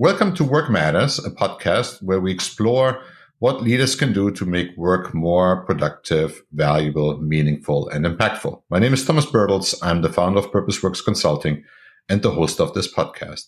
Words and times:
Welcome 0.00 0.32
to 0.36 0.44
Work 0.44 0.70
Matters, 0.70 1.18
a 1.18 1.28
podcast 1.28 2.00
where 2.04 2.20
we 2.20 2.30
explore 2.30 3.02
what 3.40 3.64
leaders 3.64 3.96
can 3.96 4.12
do 4.12 4.30
to 4.30 4.46
make 4.46 4.68
work 4.76 5.12
more 5.12 5.64
productive, 5.64 6.40
valuable, 6.52 7.20
meaningful, 7.20 7.88
and 7.88 8.06
impactful. 8.06 8.62
My 8.70 8.78
name 8.78 8.94
is 8.94 9.04
Thomas 9.04 9.26
Bertels. 9.26 9.74
I'm 9.82 10.02
the 10.02 10.12
founder 10.12 10.38
of 10.38 10.52
Purpose 10.52 10.80
Works 10.84 11.00
Consulting 11.00 11.64
and 12.08 12.22
the 12.22 12.30
host 12.30 12.60
of 12.60 12.74
this 12.74 12.86
podcast. 12.94 13.46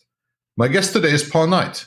My 0.56 0.66
guest 0.66 0.92
today 0.92 1.12
is 1.12 1.22
Paul 1.22 1.46
Knight. 1.46 1.86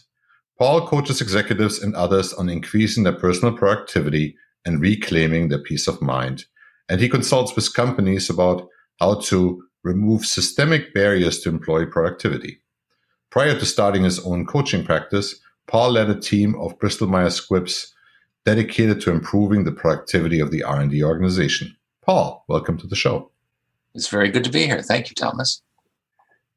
Paul 0.57 0.87
coaches 0.87 1.19
executives 1.19 1.83
and 1.83 1.93
others 1.93 2.31
on 2.31 2.47
increasing 2.47 3.03
their 3.03 3.19
personal 3.19 3.57
productivity 3.57 4.37
and 4.63 4.79
reclaiming 4.79 5.49
their 5.49 5.61
peace 5.61 5.89
of 5.89 6.01
mind. 6.01 6.45
And 6.87 7.01
he 7.01 7.09
consults 7.09 7.53
with 7.53 7.73
companies 7.73 8.29
about 8.29 8.69
how 9.01 9.15
to 9.23 9.61
remove 9.83 10.25
systemic 10.25 10.93
barriers 10.93 11.39
to 11.39 11.49
employee 11.49 11.87
productivity. 11.87 12.62
Prior 13.33 13.57
to 13.57 13.65
starting 13.65 14.03
his 14.03 14.19
own 14.19 14.45
coaching 14.45 14.85
practice, 14.85 15.33
Paul 15.65 15.93
led 15.93 16.07
a 16.07 16.19
team 16.19 16.53
of 16.61 16.77
Bristol 16.77 17.07
Myers 17.07 17.41
Squibbs 17.41 17.87
dedicated 18.45 19.01
to 19.01 19.09
improving 19.09 19.63
the 19.63 19.71
productivity 19.71 20.39
of 20.39 20.51
the 20.51 20.61
R&D 20.61 21.03
organization. 21.03 21.75
Paul, 22.05 22.45
welcome 22.47 22.77
to 22.77 22.85
the 22.85 22.95
show. 22.95 23.31
It's 23.95 24.07
very 24.07 24.29
good 24.29 24.43
to 24.43 24.51
be 24.51 24.67
here. 24.67 24.83
Thank 24.83 25.09
you, 25.09 25.15
Thomas. 25.15 25.63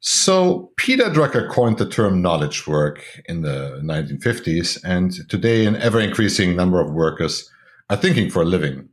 So, 0.00 0.70
Peter 0.76 1.04
Drucker 1.04 1.48
coined 1.48 1.78
the 1.78 1.88
term 1.88 2.20
knowledge 2.20 2.66
work 2.66 3.02
in 3.24 3.40
the 3.40 3.80
1950s, 3.82 4.78
and 4.84 5.14
today 5.30 5.64
an 5.64 5.76
ever 5.76 5.98
increasing 5.98 6.54
number 6.54 6.78
of 6.78 6.92
workers 6.92 7.50
are 7.88 7.96
thinking 7.96 8.28
for 8.28 8.42
a 8.42 8.44
living. 8.44 8.86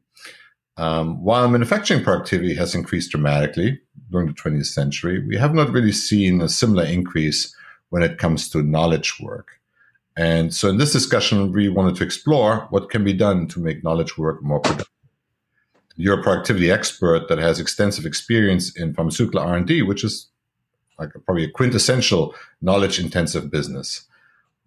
Um, 0.77 1.21
while 1.21 1.49
manufacturing 1.49 2.01
productivity 2.01 2.55
has 2.55 2.75
increased 2.75 3.11
dramatically 3.11 3.81
during 4.09 4.27
the 4.27 4.33
20th 4.35 4.67
century, 4.67 5.21
we 5.27 5.35
have 5.35 5.53
not 5.53 5.73
really 5.73 5.91
seen 5.91 6.39
a 6.39 6.47
similar 6.47 6.85
increase 6.85 7.53
when 7.93 8.01
it 8.01 8.17
comes 8.17 8.49
to 8.49 8.63
knowledge 8.63 9.19
work. 9.19 9.59
And 10.17 10.51
so 10.51 10.67
in 10.67 10.77
this 10.77 10.91
discussion, 10.91 11.51
we 11.51 11.69
wanted 11.69 11.95
to 11.97 12.03
explore 12.03 12.65
what 12.71 12.89
can 12.89 13.03
be 13.03 13.13
done 13.13 13.45
to 13.49 13.59
make 13.59 13.83
knowledge 13.83 14.17
work 14.17 14.41
more 14.41 14.59
productive. 14.59 14.89
You're 15.95 16.19
a 16.19 16.23
productivity 16.23 16.71
expert 16.71 17.27
that 17.29 17.37
has 17.37 17.59
extensive 17.59 18.07
experience 18.07 18.75
in 18.75 18.95
pharmaceutical 18.95 19.41
R&D, 19.41 19.83
which 19.83 20.03
is 20.03 20.27
like 20.97 21.11
probably 21.23 21.43
a 21.43 21.51
quintessential 21.51 22.33
knowledge 22.63 22.99
intensive 22.99 23.51
business. 23.51 24.07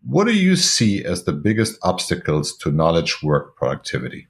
What 0.05 0.29
do 0.29 0.33
you 0.33 0.55
see 0.55 1.05
as 1.05 1.25
the 1.25 1.33
biggest 1.33 1.81
obstacles 1.83 2.57
to 2.59 2.71
knowledge 2.71 3.25
work 3.25 3.57
productivity? 3.57 4.29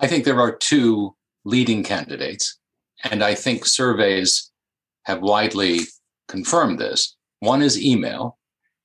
I 0.00 0.06
think 0.06 0.26
there 0.26 0.38
are 0.38 0.54
two 0.54 1.16
leading 1.44 1.82
candidates, 1.82 2.58
and 3.02 3.24
I 3.24 3.36
think 3.36 3.64
surveys 3.64 4.50
have 5.04 5.22
widely 5.22 5.86
confirmed 6.28 6.78
this. 6.78 7.16
One 7.40 7.62
is 7.62 7.82
email, 7.82 8.38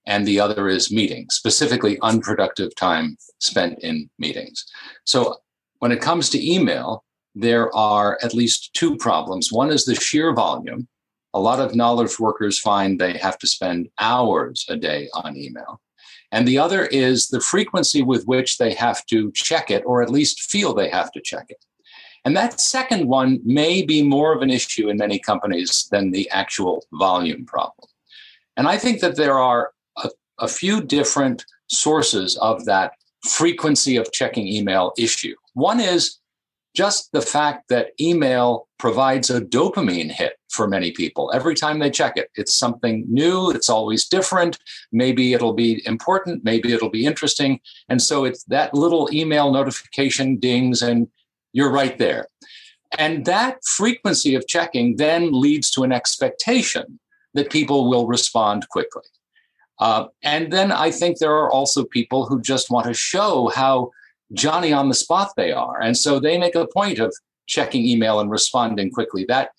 and 0.06 0.26
the 0.26 0.40
other 0.40 0.68
is 0.68 0.92
meetings, 0.92 1.36
specifically 1.36 2.00
unproductive 2.02 2.76
time 2.76 3.18
spent 3.40 3.80
in 3.84 4.10
meetings. 4.18 4.66
So 5.06 5.38
when 5.80 5.92
it 5.92 6.02
comes 6.02 6.30
to 6.32 6.54
email, 6.54 7.04
there 7.36 7.74
are 7.76 8.18
at 8.24 8.34
least 8.34 8.74
two 8.74 8.98
problems. 8.98 9.52
One 9.52 9.70
is 9.70 9.86
the 9.86 9.96
sheer 9.96 10.34
volume. 10.34 10.88
A 11.34 11.40
lot 11.40 11.60
of 11.60 11.76
knowledge 11.76 12.20
workers 12.20 12.60
find 12.60 13.00
they 13.00 13.18
have 13.18 13.38
to 13.38 13.48
spend 13.48 13.90
hours 14.00 14.66
a 14.68 14.76
day 14.76 15.10
on 15.14 15.38
email. 15.38 15.80
And 16.32 16.48
the 16.48 16.58
other 16.58 16.86
is 16.86 17.28
the 17.28 17.42
frequency 17.42 18.02
with 18.02 18.26
which 18.26 18.58
they 18.58 18.74
have 18.74 19.06
to 19.08 19.32
check 19.34 19.72
it, 19.72 19.84
or 19.86 20.02
at 20.02 20.12
least 20.12 20.42
feel 20.42 20.74
they 20.74 20.90
have 20.90 21.12
to 21.14 21.22
check 21.22 21.46
it. 21.50 21.64
And 22.26 22.36
that 22.36 22.60
second 22.60 23.08
one 23.08 23.40
may 23.44 23.82
be 23.82 24.04
more 24.04 24.34
of 24.34 24.42
an 24.42 24.50
issue 24.50 24.90
in 24.90 24.98
many 24.98 25.20
companies 25.20 25.88
than 25.92 26.12
the 26.12 26.30
actual 26.30 26.86
volume 26.94 27.46
problem. 27.46 27.88
And 28.58 28.68
I 28.68 28.78
think 28.78 29.00
that 29.02 29.16
there 29.16 29.40
are 29.40 29.72
a 30.40 30.48
few 30.48 30.82
different 30.82 31.46
sources 31.70 32.38
of 32.38 32.66
that 32.66 32.94
frequency 33.28 33.98
of 33.98 34.12
checking 34.12 34.48
email 34.48 34.94
issue. 34.98 35.36
One 35.54 35.80
is 35.80 36.20
just 36.76 37.12
the 37.12 37.22
fact 37.22 37.68
that 37.70 37.92
email 38.00 38.68
provides 38.78 39.30
a 39.30 39.42
dopamine 39.42 40.12
hit 40.12 40.34
for 40.50 40.68
many 40.68 40.92
people 40.92 41.32
every 41.34 41.56
time 41.56 41.80
they 41.80 41.90
check 41.90 42.16
it. 42.16 42.30
It's 42.36 42.56
something 42.56 43.06
new, 43.10 43.50
it's 43.50 43.70
always 43.70 44.08
different. 44.08 44.58
Maybe 44.92 45.34
it'll 45.34 45.54
be 45.54 45.82
important, 45.86 46.44
maybe 46.44 46.72
it'll 46.72 46.90
be 46.90 47.06
interesting. 47.06 47.60
And 47.90 48.02
so 48.02 48.24
it's 48.24 48.44
that 48.46 48.74
little 48.74 49.10
email 49.12 49.52
notification 49.52 50.38
dings, 50.38 50.82
and 50.82 51.08
you're 51.54 51.72
right 51.72 51.98
there. 51.98 52.28
And 52.98 53.26
that 53.26 53.64
frequency 53.64 54.36
of 54.36 54.48
checking 54.48 54.96
then 54.96 55.30
leads 55.32 55.70
to 55.72 55.84
an 55.84 55.92
expectation 55.92 57.00
that 57.34 57.52
people 57.52 57.90
will 57.90 58.08
respond 58.08 58.68
quickly. 58.70 59.04
Uh, 59.80 60.06
and 60.24 60.52
then 60.52 60.72
I 60.72 60.92
think 60.92 61.18
there 61.18 61.36
are 61.36 61.52
also 61.52 61.86
people 61.86 62.26
who 62.26 62.42
just 62.42 62.70
want 62.70 62.88
to 62.88 62.94
show 62.94 63.52
how 63.54 63.92
Johnny 64.34 64.74
on 64.74 64.90
the 64.90 64.96
spot 64.96 65.32
they 65.38 65.52
are. 65.52 65.80
And 65.82 65.98
so 65.98 66.20
they 66.20 66.38
make 66.38 66.56
a 66.56 66.68
point 66.68 67.00
of 67.00 67.14
checking 67.48 67.86
email 67.86 68.20
and 68.20 68.30
responding 68.30 68.92
quickly. 68.92 69.26
That 69.28 69.52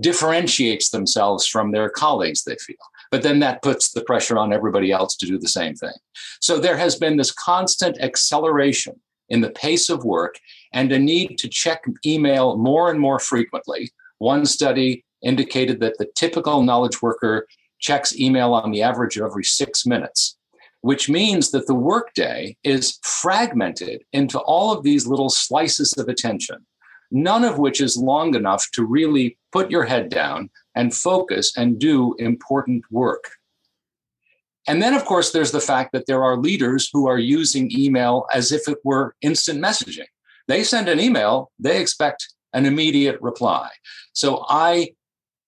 differentiates 0.00 0.90
themselves 0.90 1.46
from 1.46 1.72
their 1.72 1.88
colleagues, 1.88 2.44
they 2.44 2.56
feel. 2.56 2.76
But 3.10 3.22
then 3.22 3.38
that 3.40 3.62
puts 3.62 3.92
the 3.92 4.02
pressure 4.02 4.38
on 4.38 4.52
everybody 4.52 4.92
else 4.92 5.16
to 5.16 5.26
do 5.26 5.38
the 5.38 5.48
same 5.48 5.74
thing. 5.74 5.94
So 6.40 6.58
there 6.58 6.76
has 6.76 6.96
been 6.96 7.16
this 7.16 7.32
constant 7.32 8.00
acceleration 8.00 9.00
in 9.28 9.40
the 9.40 9.50
pace 9.50 9.88
of 9.88 10.04
work 10.04 10.38
and 10.72 10.92
a 10.92 10.98
need 10.98 11.38
to 11.38 11.48
check 11.48 11.84
email 12.04 12.56
more 12.56 12.90
and 12.90 13.00
more 13.00 13.18
frequently. 13.18 13.90
One 14.18 14.46
study 14.46 15.04
indicated 15.22 15.80
that 15.80 15.98
the 15.98 16.08
typical 16.14 16.62
knowledge 16.62 17.02
worker 17.02 17.46
checks 17.78 18.18
email 18.18 18.54
on 18.54 18.70
the 18.70 18.82
average 18.82 19.16
of 19.16 19.24
every 19.24 19.44
six 19.44 19.86
minutes, 19.86 20.36
which 20.80 21.08
means 21.08 21.50
that 21.50 21.66
the 21.66 21.74
workday 21.74 22.56
is 22.64 22.98
fragmented 23.02 24.02
into 24.12 24.38
all 24.40 24.72
of 24.72 24.82
these 24.82 25.06
little 25.06 25.30
slices 25.30 25.92
of 25.94 26.08
attention, 26.08 26.66
none 27.10 27.44
of 27.44 27.58
which 27.58 27.80
is 27.80 27.96
long 27.96 28.34
enough 28.34 28.68
to 28.72 28.84
really 28.84 29.38
put 29.52 29.70
your 29.70 29.84
head 29.84 30.08
down 30.08 30.50
and 30.74 30.94
focus 30.94 31.52
and 31.56 31.78
do 31.78 32.14
important 32.18 32.84
work. 32.90 33.24
And 34.66 34.82
then, 34.82 34.92
of 34.92 35.06
course, 35.06 35.32
there's 35.32 35.52
the 35.52 35.60
fact 35.60 35.92
that 35.92 36.06
there 36.06 36.22
are 36.22 36.36
leaders 36.36 36.90
who 36.92 37.08
are 37.08 37.18
using 37.18 37.70
email 37.72 38.26
as 38.34 38.52
if 38.52 38.68
it 38.68 38.78
were 38.84 39.14
instant 39.22 39.62
messaging. 39.62 40.06
They 40.48 40.64
send 40.64 40.88
an 40.88 40.98
email, 40.98 41.52
they 41.58 41.80
expect 41.80 42.26
an 42.52 42.66
immediate 42.66 43.20
reply. 43.20 43.68
So 44.12 44.44
I 44.48 44.90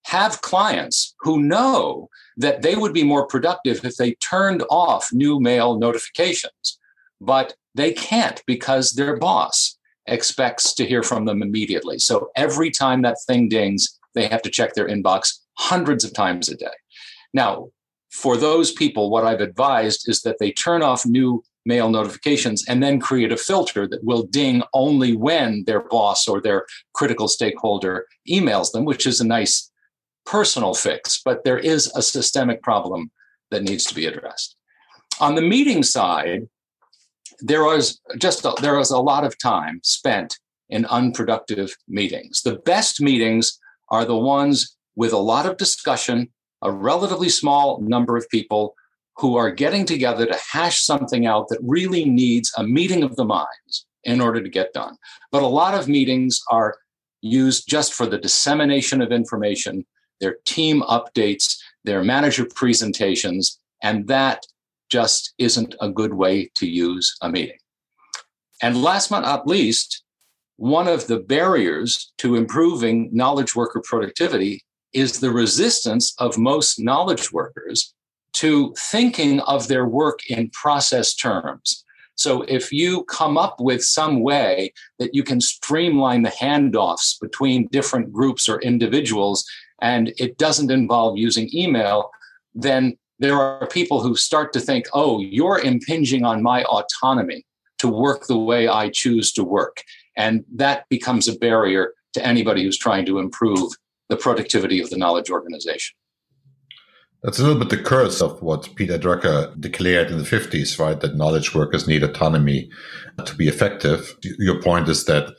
have 0.07 0.43
clients 0.43 1.15
who 1.21 1.43
know 1.43 2.09
that 2.37 2.63
they 2.63 2.77
would 2.77 2.93
be 2.93 3.05
more 3.05 3.27
productive 3.27 3.85
if 3.85 3.97
they 3.97 4.15
turned 4.15 4.63
off 4.71 5.09
new 5.13 5.41
mail 5.41 5.79
notifications, 5.79 6.79
but 7.21 7.55
they 7.75 7.93
can't 7.93 8.43
because 8.47 8.93
their 8.93 9.17
boss 9.17 9.79
expects 10.07 10.75
to 10.75 10.87
hear 10.87 11.03
from 11.03 11.25
them 11.25 11.43
immediately. 11.43 11.99
So 11.99 12.31
every 12.37 12.71
time 12.71 13.03
that 13.03 13.19
thing 13.27 13.49
dings, 13.49 13.99
they 14.15 14.27
have 14.27 14.43
to 14.43 14.51
check 14.51 14.75
their 14.75 14.89
inbox 14.89 15.39
hundreds 15.59 16.05
of 16.05 16.13
times 16.13 16.49
a 16.49 16.57
day. 16.57 16.67
Now, 17.33 17.69
for 18.11 18.37
those 18.37 18.73
people, 18.73 19.11
what 19.11 19.25
I've 19.25 19.41
advised 19.41 20.09
is 20.09 20.23
that 20.23 20.39
they 20.41 20.51
turn 20.51 20.83
off 20.83 21.07
new 21.07 21.45
mail 21.67 21.91
notifications 21.91 22.65
and 22.69 22.83
then 22.83 23.01
create 23.01 23.33
a 23.33 23.37
filter 23.37 23.87
that 23.87 24.05
will 24.05 24.23
ding 24.23 24.63
only 24.73 25.15
when 25.15 25.65
their 25.67 25.81
boss 25.81 26.27
or 26.27 26.41
their 26.41 26.67
critical 26.95 27.29
stakeholder 27.29 28.07
emails 28.29 28.73
them, 28.73 28.85
which 28.85 29.07
is 29.07 29.21
a 29.21 29.27
nice 29.27 29.71
personal 30.25 30.75
fix, 30.75 31.21
but 31.25 31.45
there 31.45 31.59
is 31.59 31.91
a 31.95 32.03
systemic 32.03 32.63
problem 32.63 33.11
that 33.51 33.63
needs 33.63 33.85
to 33.85 33.95
be 33.95 34.07
addressed. 34.07 34.57
On 35.21 35.35
the 35.35 35.43
meeting 35.43 35.83
side, 35.83 36.49
there 37.41 37.65
was 37.65 38.01
just 38.19 38.45
a, 38.45 38.55
there 38.61 38.77
was 38.77 38.91
a 38.91 38.99
lot 38.99 39.25
of 39.25 39.39
time 39.39 39.81
spent 39.83 40.39
in 40.69 40.87
unproductive 40.87 41.75
meetings. 41.89 42.43
The 42.43 42.57
best 42.57 43.01
meetings 43.01 43.59
are 43.91 44.05
the 44.05 44.17
ones 44.17 44.77
with 44.95 45.13
a 45.13 45.19
lot 45.19 45.47
of 45.47 45.57
discussion, 45.57 46.29
a 46.63 46.71
relatively 46.71 47.29
small 47.29 47.81
number 47.81 48.17
of 48.17 48.29
people 48.29 48.75
who 49.21 49.37
are 49.37 49.51
getting 49.51 49.85
together 49.85 50.25
to 50.25 50.39
hash 50.51 50.83
something 50.83 51.27
out 51.27 51.49
that 51.49 51.59
really 51.63 52.07
needs 52.07 52.53
a 52.57 52.65
meeting 52.65 53.03
of 53.03 53.17
the 53.17 53.25
minds 53.25 53.87
in 54.05 54.21
order 54.21 54.43
to 54.43 54.49
get 54.49 54.73
done. 54.73 54.97
But 55.31 55.43
a 55.43 55.47
lot 55.47 55.75
of 55.75 55.89
meetings 55.89 56.41
are 56.51 56.77
used 57.21 57.69
just 57.69 57.93
for 57.93 58.07
the 58.07 58.19
dissemination 58.19 59.03
of 59.03 59.13
information 59.13 59.85
their 60.21 60.37
team 60.45 60.83
updates, 60.83 61.57
their 61.85 62.05
manager 62.05 62.47
presentations, 62.55 63.59
and 63.83 64.07
that 64.07 64.45
just 64.93 65.33
isn't 65.39 65.75
a 65.81 65.89
good 65.89 66.13
way 66.13 66.51
to 66.57 66.67
use 66.67 67.17
a 67.23 67.31
meeting. 67.31 67.57
And 68.61 68.83
last 68.83 69.09
but 69.09 69.21
not 69.21 69.47
least, 69.47 70.03
one 70.57 70.89
of 70.89 71.07
the 71.07 71.21
barriers 71.21 72.13
to 72.19 72.37
improving 72.37 73.09
knowledge 73.13 73.57
worker 73.57 73.81
productivity 73.83 74.63
is 74.93 75.21
the 75.21 75.31
resistance 75.31 76.15
of 76.19 76.37
most 76.37 76.79
knowledge 76.79 77.33
workers 77.33 77.95
to 78.35 78.75
thinking 78.79 79.41
of 79.41 79.69
their 79.69 79.87
work 79.87 80.21
in 80.29 80.51
process 80.51 81.15
terms. 81.15 81.85
So 82.15 82.43
if 82.43 82.71
you 82.71 83.05
come 83.05 83.39
up 83.39 83.57
with 83.61 83.83
some 83.83 84.21
way 84.21 84.75
that 84.99 85.15
you 85.15 85.23
can 85.23 85.41
streamline 85.41 86.23
the 86.23 86.31
handoffs 86.31 87.19
between 87.19 87.69
different 87.69 88.13
groups 88.13 88.47
or 88.49 88.61
individuals 88.61 89.45
and 89.81 90.13
it 90.19 90.37
doesn't 90.37 90.71
involve 90.71 91.17
using 91.17 91.49
email, 91.55 92.11
then 92.55 92.99
there 93.21 93.39
are 93.41 93.67
people 93.69 94.03
who 94.03 94.17
start 94.17 94.53
to 94.53 94.61
think, 94.61 94.87
oh, 94.93 95.21
you're 95.21 95.61
impinging 95.61 96.25
on 96.25 96.43
my 96.43 96.63
autonomy 96.65 97.47
to 97.79 97.89
work 97.89 98.27
the 98.27 98.39
way 98.39 98.69
I 98.69 98.91
choose 98.91 99.33
to 99.33 99.45
work. 99.45 99.83
And 100.17 100.45
that 100.55 100.87
becomes 100.91 101.27
a 101.27 101.39
barrier 101.39 101.95
to 102.13 102.27
anybody 102.27 102.65
who's 102.65 102.77
trying 102.77 103.07
to 103.07 103.19
improve 103.19 103.73
the 104.11 104.17
productivity 104.17 104.81
of 104.81 104.91
the 104.91 104.99
knowledge 104.99 105.31
organization. 105.31 105.97
That's 107.23 107.39
a 107.39 107.43
little 107.43 107.59
bit 107.59 107.69
the 107.69 107.83
curse 107.83 108.23
of 108.23 108.41
what 108.41 108.75
Peter 108.77 108.99
Drucker 108.99 109.59
declared 109.61 110.11
in 110.11 110.17
the 110.17 110.25
50s, 110.25 110.79
right? 110.79 110.99
That 110.99 111.17
knowledge 111.17 111.55
workers 111.55 111.87
need 111.87 112.03
autonomy 112.03 112.71
to 113.25 113.35
be 113.35 113.47
effective. 113.47 114.17
Your 114.39 114.61
point 114.63 114.89
is 114.89 115.05
that 115.05 115.35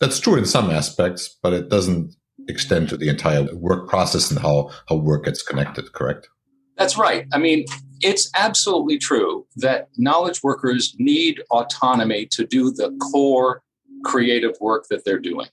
that's 0.00 0.20
true 0.20 0.36
in 0.36 0.46
some 0.46 0.70
aspects, 0.70 1.36
but 1.42 1.52
it 1.52 1.68
doesn't 1.68 2.14
extend 2.48 2.88
to 2.90 2.96
the 2.96 3.08
entire 3.08 3.52
work 3.54 3.88
process 3.88 4.30
and 4.30 4.38
how, 4.38 4.70
how 4.88 4.96
work 4.96 5.24
gets 5.24 5.42
connected, 5.42 5.92
correct? 5.92 6.28
That's 6.76 6.96
right. 6.96 7.26
I 7.32 7.38
mean, 7.38 7.64
it's 8.00 8.30
absolutely 8.36 8.98
true 8.98 9.46
that 9.56 9.88
knowledge 9.96 10.42
workers 10.42 10.94
need 10.98 11.42
autonomy 11.50 12.26
to 12.26 12.46
do 12.46 12.70
the 12.70 12.96
core 13.12 13.62
creative 14.04 14.56
work 14.60 14.86
that 14.90 15.04
they're 15.04 15.18
doing. 15.18 15.48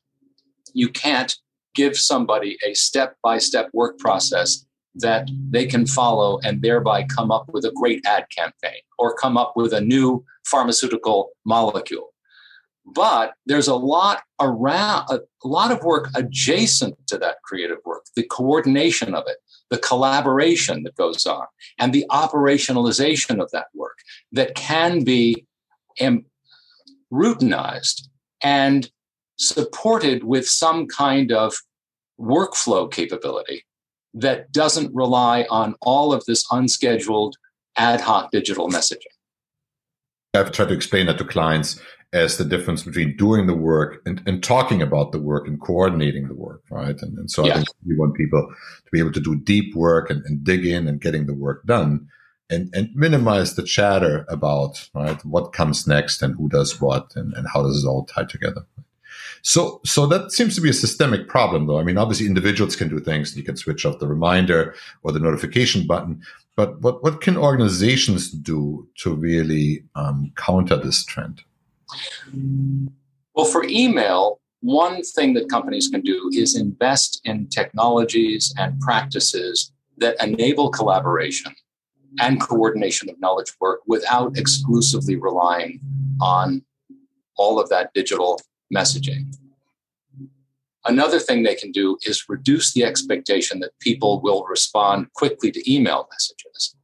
You 0.73 0.89
can't 0.89 1.35
give 1.73 1.97
somebody 1.97 2.57
a 2.65 2.73
step 2.73 3.15
by 3.23 3.37
step 3.37 3.69
work 3.73 3.97
process 3.97 4.65
that 4.95 5.29
they 5.49 5.65
can 5.65 5.85
follow 5.85 6.39
and 6.43 6.61
thereby 6.61 7.03
come 7.03 7.31
up 7.31 7.45
with 7.53 7.65
a 7.65 7.71
great 7.71 8.05
ad 8.05 8.25
campaign 8.35 8.81
or 8.97 9.15
come 9.15 9.38
up 9.38 9.53
with 9.55 9.73
a 9.73 9.81
new 9.81 10.23
pharmaceutical 10.45 11.31
molecule. 11.45 12.13
But 12.85 13.33
there's 13.45 13.67
a 13.67 13.75
lot 13.75 14.23
around, 14.39 15.07
a 15.09 15.47
lot 15.47 15.71
of 15.71 15.83
work 15.83 16.09
adjacent 16.15 16.95
to 17.07 17.17
that 17.19 17.38
creative 17.43 17.77
work, 17.85 18.05
the 18.15 18.23
coordination 18.23 19.13
of 19.13 19.23
it, 19.27 19.38
the 19.69 19.77
collaboration 19.77 20.83
that 20.83 20.95
goes 20.95 21.25
on, 21.25 21.45
and 21.79 21.93
the 21.93 22.05
operationalization 22.09 23.41
of 23.41 23.49
that 23.51 23.67
work 23.73 23.97
that 24.31 24.55
can 24.55 25.03
be 25.03 25.45
em- 25.99 26.25
routinized 27.13 28.07
and 28.43 28.89
supported 29.38 30.23
with 30.23 30.47
some 30.47 30.88
kind 30.88 31.31
of 31.31 31.55
workflow 32.19 32.91
capability 32.91 33.63
that 34.13 34.51
doesn't 34.51 34.93
rely 34.93 35.45
on 35.49 35.75
all 35.81 36.13
of 36.13 36.25
this 36.25 36.45
unscheduled 36.51 37.37
ad 37.77 38.01
hoc 38.01 38.31
digital 38.31 38.69
messaging. 38.69 39.05
I've 40.33 40.51
tried 40.51 40.69
to 40.69 40.73
explain 40.73 41.07
that 41.07 41.17
to 41.17 41.25
clients 41.25 41.79
as 42.13 42.37
the 42.37 42.43
difference 42.43 42.83
between 42.83 43.15
doing 43.15 43.47
the 43.47 43.55
work 43.55 44.01
and, 44.05 44.21
and 44.25 44.43
talking 44.43 44.81
about 44.81 45.11
the 45.11 45.19
work 45.19 45.47
and 45.47 45.59
coordinating 45.61 46.27
the 46.27 46.33
work, 46.33 46.61
right? 46.69 47.01
And, 47.01 47.17
and 47.17 47.31
so 47.31 47.45
yeah. 47.45 47.53
I 47.53 47.55
think 47.57 47.69
we 47.87 47.97
want 47.97 48.15
people 48.15 48.41
to 48.47 48.91
be 48.91 48.99
able 48.99 49.13
to 49.13 49.21
do 49.21 49.35
deep 49.35 49.73
work 49.75 50.09
and, 50.09 50.23
and 50.25 50.43
dig 50.43 50.65
in 50.65 50.87
and 50.87 50.99
getting 50.99 51.25
the 51.25 51.33
work 51.33 51.65
done 51.65 52.07
and, 52.49 52.69
and 52.75 52.89
minimize 52.93 53.55
the 53.55 53.63
chatter 53.63 54.25
about, 54.27 54.89
right, 54.93 55.23
what 55.23 55.53
comes 55.53 55.87
next 55.87 56.21
and 56.21 56.35
who 56.35 56.49
does 56.49 56.81
what 56.81 57.13
and, 57.15 57.33
and 57.33 57.47
how 57.53 57.63
does 57.63 57.83
it 57.83 57.87
all 57.87 58.05
tie 58.05 58.25
together. 58.25 58.65
So, 59.41 59.81
so 59.85 60.05
that 60.07 60.31
seems 60.31 60.55
to 60.55 60.61
be 60.61 60.69
a 60.69 60.73
systemic 60.73 61.27
problem, 61.27 61.67
though. 61.67 61.79
I 61.79 61.83
mean, 61.83 61.97
obviously, 61.97 62.27
individuals 62.27 62.75
can 62.75 62.89
do 62.89 62.99
things. 62.99 63.35
You 63.35 63.43
can 63.43 63.57
switch 63.57 63.85
off 63.85 63.99
the 63.99 64.07
reminder 64.07 64.75
or 65.03 65.11
the 65.11 65.19
notification 65.19 65.87
button. 65.87 66.21
But 66.55 66.81
what, 66.81 67.03
what 67.03 67.21
can 67.21 67.37
organizations 67.37 68.31
do 68.31 68.87
to 68.97 69.13
really 69.15 69.83
um, 69.95 70.31
counter 70.35 70.75
this 70.75 71.03
trend? 71.05 71.43
Well, 73.33 73.45
for 73.45 73.63
email, 73.65 74.39
one 74.61 75.01
thing 75.01 75.33
that 75.33 75.49
companies 75.49 75.87
can 75.87 76.01
do 76.01 76.29
is 76.33 76.55
invest 76.55 77.21
in 77.25 77.47
technologies 77.47 78.53
and 78.57 78.79
practices 78.79 79.71
that 79.97 80.21
enable 80.23 80.69
collaboration 80.69 81.53
and 82.19 82.41
coordination 82.41 83.09
of 83.09 83.19
knowledge 83.19 83.53
work 83.59 83.79
without 83.87 84.37
exclusively 84.37 85.15
relying 85.15 85.79
on 86.19 86.61
all 87.37 87.59
of 87.59 87.69
that 87.69 87.93
digital 87.93 88.39
messaging. 88.73 89.35
Another 90.85 91.19
thing 91.19 91.44
they 91.44 91.56
can 91.56 91.71
do 91.71 91.97
is 92.03 92.25
reduce 92.27 92.73
the 92.73 92.83
expectation 92.83 93.59
that 93.59 93.77
people 93.79 94.19
will 94.21 94.45
respond 94.45 95.13
quickly 95.13 95.51
to 95.51 95.71
email 95.71 96.07
messages. 96.12 96.75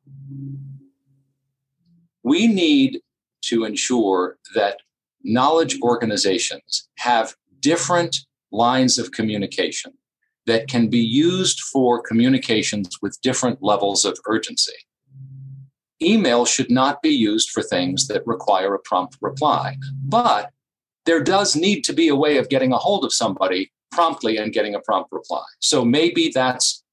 We 2.24 2.48
need 2.48 3.01
to 3.45 3.63
ensure 3.63 4.38
that 4.54 4.78
knowledge 5.24 5.80
organizations 5.81 6.88
have 6.98 7.36
different 7.60 8.18
lines 8.51 9.00
of 9.00 9.12
communication 9.12 9.94
that 10.45 10.68
can 10.68 10.88
be 10.90 11.00
used 11.00 11.60
for 11.62 12.01
communications 12.01 12.98
with 13.01 13.19
different 13.22 13.62
levels 13.62 14.06
of 14.06 14.18
urgency. 14.28 14.74
Email 16.01 16.45
should 16.45 16.69
not 16.69 17.01
be 17.01 17.10
used 17.10 17.50
for 17.50 17.63
things 17.63 18.07
that 18.07 18.25
require 18.28 18.74
a 18.75 18.80
prompt 18.80 19.18
reply, 19.22 19.78
but 20.06 20.51
there 21.07 21.24
does 21.24 21.56
need 21.56 21.83
to 21.86 21.94
be 21.94 22.09
a 22.09 22.15
way 22.15 22.38
of 22.38 22.50
getting 22.50 22.74
a 22.74 22.77
hold 22.77 23.04
of 23.04 23.13
somebody 23.13 23.71
promptly 23.92 24.38
and 24.38 24.54
getting 24.54 24.75
a 24.75 24.81
prompt 24.81 25.12
reply. 25.12 25.44
So 25.59 25.83
maybe 25.83 26.30
that's 26.33 26.83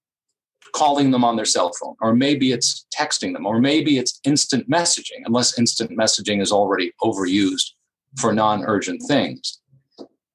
calling 0.73 1.11
them 1.11 1.25
on 1.25 1.37
their 1.37 1.45
cell 1.45 1.73
phone, 1.81 1.97
or 2.01 2.15
maybe 2.15 2.53
it's 2.53 2.87
texting 2.97 3.33
them, 3.33 3.45
or 3.45 3.61
maybe 3.61 3.99
it's 3.99 4.21
instant 4.25 4.71
messaging, 4.71 5.23
unless 5.25 5.59
instant 5.59 5.91
messaging 5.91 6.41
is 6.41 6.53
already 6.53 6.93
overused 7.03 7.73
for 8.17 8.33
non 8.33 8.65
urgent 8.65 9.03
things. 9.07 9.61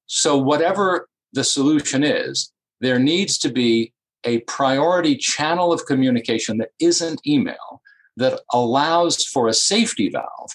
So, 0.08 0.38
whatever 0.38 1.08
the 1.34 1.44
solution 1.44 2.04
is, 2.04 2.52
there 2.82 3.00
needs 3.00 3.38
to 3.40 3.50
be 3.50 3.94
a 4.24 4.40
priority 4.42 5.16
channel 5.16 5.72
of 5.72 5.86
communication 5.86 6.58
that 6.58 6.72
isn't 6.80 7.26
email 7.26 7.82
that 8.18 8.42
allows 8.54 9.26
for 9.26 9.48
a 9.48 9.54
safety 9.54 10.10
valve 10.10 10.52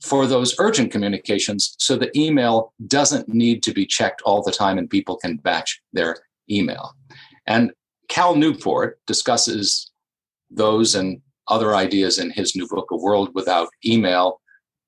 for 0.00 0.26
those 0.26 0.54
urgent 0.58 0.90
communications 0.90 1.74
so 1.78 1.96
the 1.96 2.16
email 2.18 2.72
doesn't 2.86 3.28
need 3.28 3.62
to 3.62 3.72
be 3.72 3.84
checked 3.84 4.22
all 4.22 4.42
the 4.42 4.52
time 4.52 4.78
and 4.78 4.88
people 4.88 5.16
can 5.16 5.36
batch 5.36 5.80
their 5.92 6.16
email. 6.50 6.94
And 7.46 7.72
Cal 8.08 8.34
Newport 8.34 8.98
discusses 9.06 9.90
those 10.50 10.94
and 10.94 11.20
other 11.48 11.74
ideas 11.74 12.18
in 12.18 12.30
his 12.30 12.56
new 12.56 12.66
book, 12.66 12.90
A 12.90 12.96
World 12.96 13.30
Without 13.34 13.68
Email. 13.84 14.40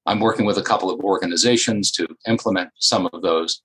I'm 0.07 0.21
working 0.21 0.47
with 0.47 0.59
a 0.59 0.63
couple 0.63 0.91
of 0.91 1.01
organizations 1.01 1.91
to 1.93 2.09
implement 2.27 2.71
some 2.79 3.09
of 3.13 3.23
those. 3.23 3.63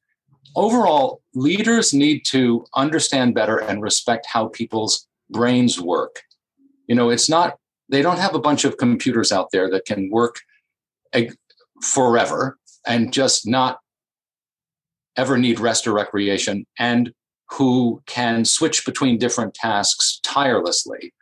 Overall, 0.56 1.22
leaders 1.34 1.94
need 1.94 2.24
to 2.28 2.66
understand 2.76 3.36
better 3.36 3.58
and 3.58 3.82
respect 3.82 4.26
how 4.26 4.48
people's 4.48 5.08
brains 5.30 5.80
work. 5.80 6.22
You 6.88 6.96
know, 6.96 7.10
it's 7.10 7.30
not, 7.30 7.58
they 7.90 8.02
don't 8.02 8.20
have 8.20 8.36
a 8.36 8.40
bunch 8.40 8.66
of 8.66 8.78
computers 8.78 9.32
out 9.32 9.50
there 9.52 9.70
that 9.72 9.86
can 9.86 10.10
work 10.12 10.40
forever 11.82 12.58
and 12.86 13.12
just 13.12 13.48
not 13.48 13.80
ever 15.18 15.38
need 15.38 15.60
rest 15.60 15.88
or 15.88 15.94
recreation 15.94 16.66
and 16.80 17.12
who 17.50 18.02
can 18.06 18.46
switch 18.46 18.86
between 18.86 19.18
different 19.18 19.54
tasks 19.54 20.20
tirelessly. 20.24 21.14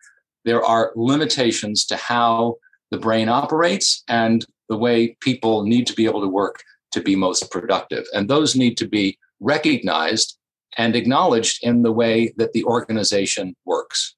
There 0.44 0.64
are 0.64 0.92
limitations 0.96 1.86
to 1.86 1.96
how 1.96 2.56
the 2.92 2.98
brain 2.98 3.30
operates 3.30 4.04
and 4.08 4.46
the 4.70 4.78
way 4.78 5.16
people 5.22 5.64
need 5.64 5.88
to 5.88 5.94
be 5.94 6.06
able 6.06 6.22
to 6.22 6.28
work 6.28 6.64
to 6.92 7.02
be 7.02 7.16
most 7.16 7.52
productive. 7.52 8.06
And 8.14 8.30
those 8.30 8.56
need 8.56 8.78
to 8.78 8.88
be 8.88 9.18
recognized 9.40 10.38
and 10.78 10.96
acknowledged 10.96 11.64
in 11.64 11.84
the 11.84 11.92
way 11.92 12.34
that 12.38 12.54
the 12.54 12.64
organization 12.66 13.56
works. 13.66 14.16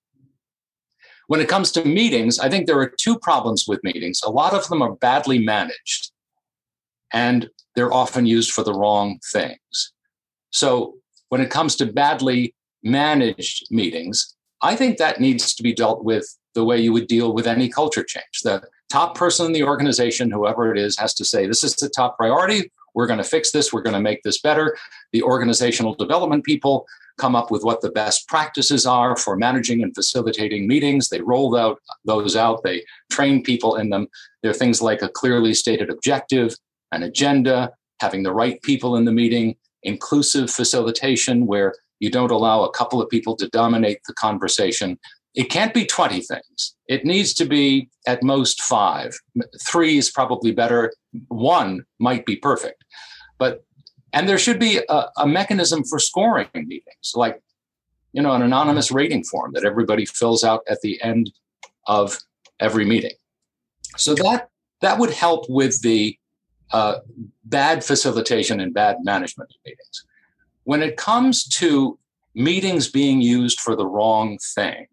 When 1.28 1.42
it 1.42 1.50
comes 1.50 1.72
to 1.74 1.84
meetings, 1.84 2.40
I 2.40 2.50
think 2.50 2.68
there 2.68 2.80
are 2.80 2.90
two 2.90 3.20
problems 3.20 3.66
with 3.68 3.84
meetings. 3.84 4.22
A 4.24 4.32
lot 4.32 4.54
of 4.54 4.68
them 4.70 4.82
are 4.82 4.96
badly 4.96 5.40
managed 5.40 6.07
and 7.14 7.50
they're 7.76 7.94
often 7.94 8.26
used 8.26 8.52
for 8.52 8.64
the 8.64 8.74
wrong 8.74 9.20
things. 9.32 9.94
So 10.52 10.96
when 11.30 11.42
it 11.42 11.50
comes 11.50 11.76
to 11.78 11.86
badly 11.86 12.56
managed 12.84 13.68
meetings, 13.72 14.36
I 14.62 14.76
think 14.76 14.98
that 14.98 15.20
needs 15.20 15.54
to 15.56 15.64
be 15.64 15.74
dealt 15.74 16.04
with 16.04 16.26
the 16.56 16.66
way 16.66 16.80
you 16.80 16.92
would 16.94 17.08
deal 17.08 17.34
with 17.34 17.46
any 17.46 17.70
culture 17.70 18.04
change. 18.04 18.42
The 18.44 18.64
top 18.90 19.16
person 19.16 19.48
in 19.48 19.52
the 19.52 19.64
organization, 19.64 20.32
whoever 20.32 20.74
it 20.74 20.80
is, 20.80 20.98
has 20.98 21.14
to 21.16 21.26
say, 21.26 21.46
This 21.46 21.64
is 21.64 21.76
the 21.76 21.90
top 21.90 22.18
priority. 22.18 22.72
We're 22.96 23.08
going 23.08 23.20
to 23.20 23.24
fix 23.24 23.52
this. 23.52 23.72
We're 23.72 23.84
going 23.84 23.94
to 23.94 24.02
make 24.02 24.24
this 24.24 24.42
better. 24.42 24.76
The 25.12 25.22
organizational 25.22 25.94
development 25.94 26.46
people 26.46 26.88
come 27.18 27.36
up 27.36 27.52
with 27.52 27.64
what 27.64 27.82
the 27.82 27.92
best 27.92 28.28
practices 28.28 28.86
are 28.86 29.16
for 29.16 29.36
managing 29.36 29.84
and 29.84 29.94
facilitating 29.94 30.68
meetings. 30.68 31.10
They 31.10 31.22
roll 31.22 31.56
out 31.56 31.80
those 32.06 32.36
out. 32.36 32.64
They 32.64 32.84
train 33.12 33.44
people 33.44 33.76
in 33.76 33.90
them. 33.90 34.08
There 34.42 34.52
are 34.52 34.56
things 34.56 34.82
like 34.82 35.02
a 35.02 35.10
clearly 35.10 35.54
stated 35.54 35.90
objective, 35.90 36.56
an 36.92 37.04
agenda, 37.04 37.72
having 38.00 38.24
the 38.24 38.34
right 38.34 38.62
people 38.62 38.96
in 38.96 39.06
the 39.06 39.12
meeting, 39.12 39.56
inclusive 39.84 40.50
facilitation 40.50 41.46
where 41.46 41.74
you 42.00 42.12
don't 42.12 42.32
allow 42.32 42.64
a 42.64 42.72
couple 42.72 43.02
of 43.02 43.10
people 43.10 43.36
to 43.36 43.48
dominate 43.50 44.00
the 44.08 44.14
conversation. 44.14 45.00
It 45.36 45.46
can't 45.46 45.74
be 45.74 45.86
20 45.86 46.22
things. 46.22 46.76
It 46.88 47.06
needs 47.06 47.34
to 47.36 47.46
be 47.46 47.90
at 48.06 48.24
most 48.24 48.62
five. 48.62 49.16
Three 49.62 49.98
is 49.98 50.10
probably 50.10 50.52
better. 50.52 50.94
One 51.28 51.86
might 52.00 52.26
be 52.26 52.36
perfect. 52.36 52.84
But 53.38 53.64
and 54.14 54.28
there 54.28 54.38
should 54.38 54.60
be 54.60 54.80
a, 54.90 55.06
a 55.18 55.28
mechanism 55.28 55.84
for 55.84 56.00
scoring 56.00 56.48
meetings, 56.54 57.12
like 57.14 57.42
you 58.14 58.22
know, 58.22 58.32
an 58.32 58.42
anonymous 58.42 58.92
rating 58.92 59.24
form 59.24 59.52
that 59.54 59.66
everybody 59.66 60.06
fills 60.06 60.44
out 60.44 60.62
at 60.68 60.82
the 60.82 61.00
end 61.04 61.32
of 61.88 62.18
every 62.60 62.86
meeting. 62.86 63.12
So 63.98 64.16
that 64.16 64.50
that 64.82 64.98
would 64.98 65.12
help 65.12 65.46
with 65.50 65.82
the 65.82 66.18
uh, 66.72 67.00
bad 67.46 67.84
facilitation 67.84 68.60
and 68.60 68.74
bad 68.74 68.98
management 69.04 69.50
of 69.50 69.56
meetings. 69.66 70.06
When 70.64 70.82
it 70.82 70.98
comes 70.98 71.48
to 71.48 71.98
meetings 72.36 72.90
being 72.90 73.22
used 73.22 73.60
for 73.60 73.76
the 73.76 73.86
wrong 73.86 74.38
thing, 74.56 74.88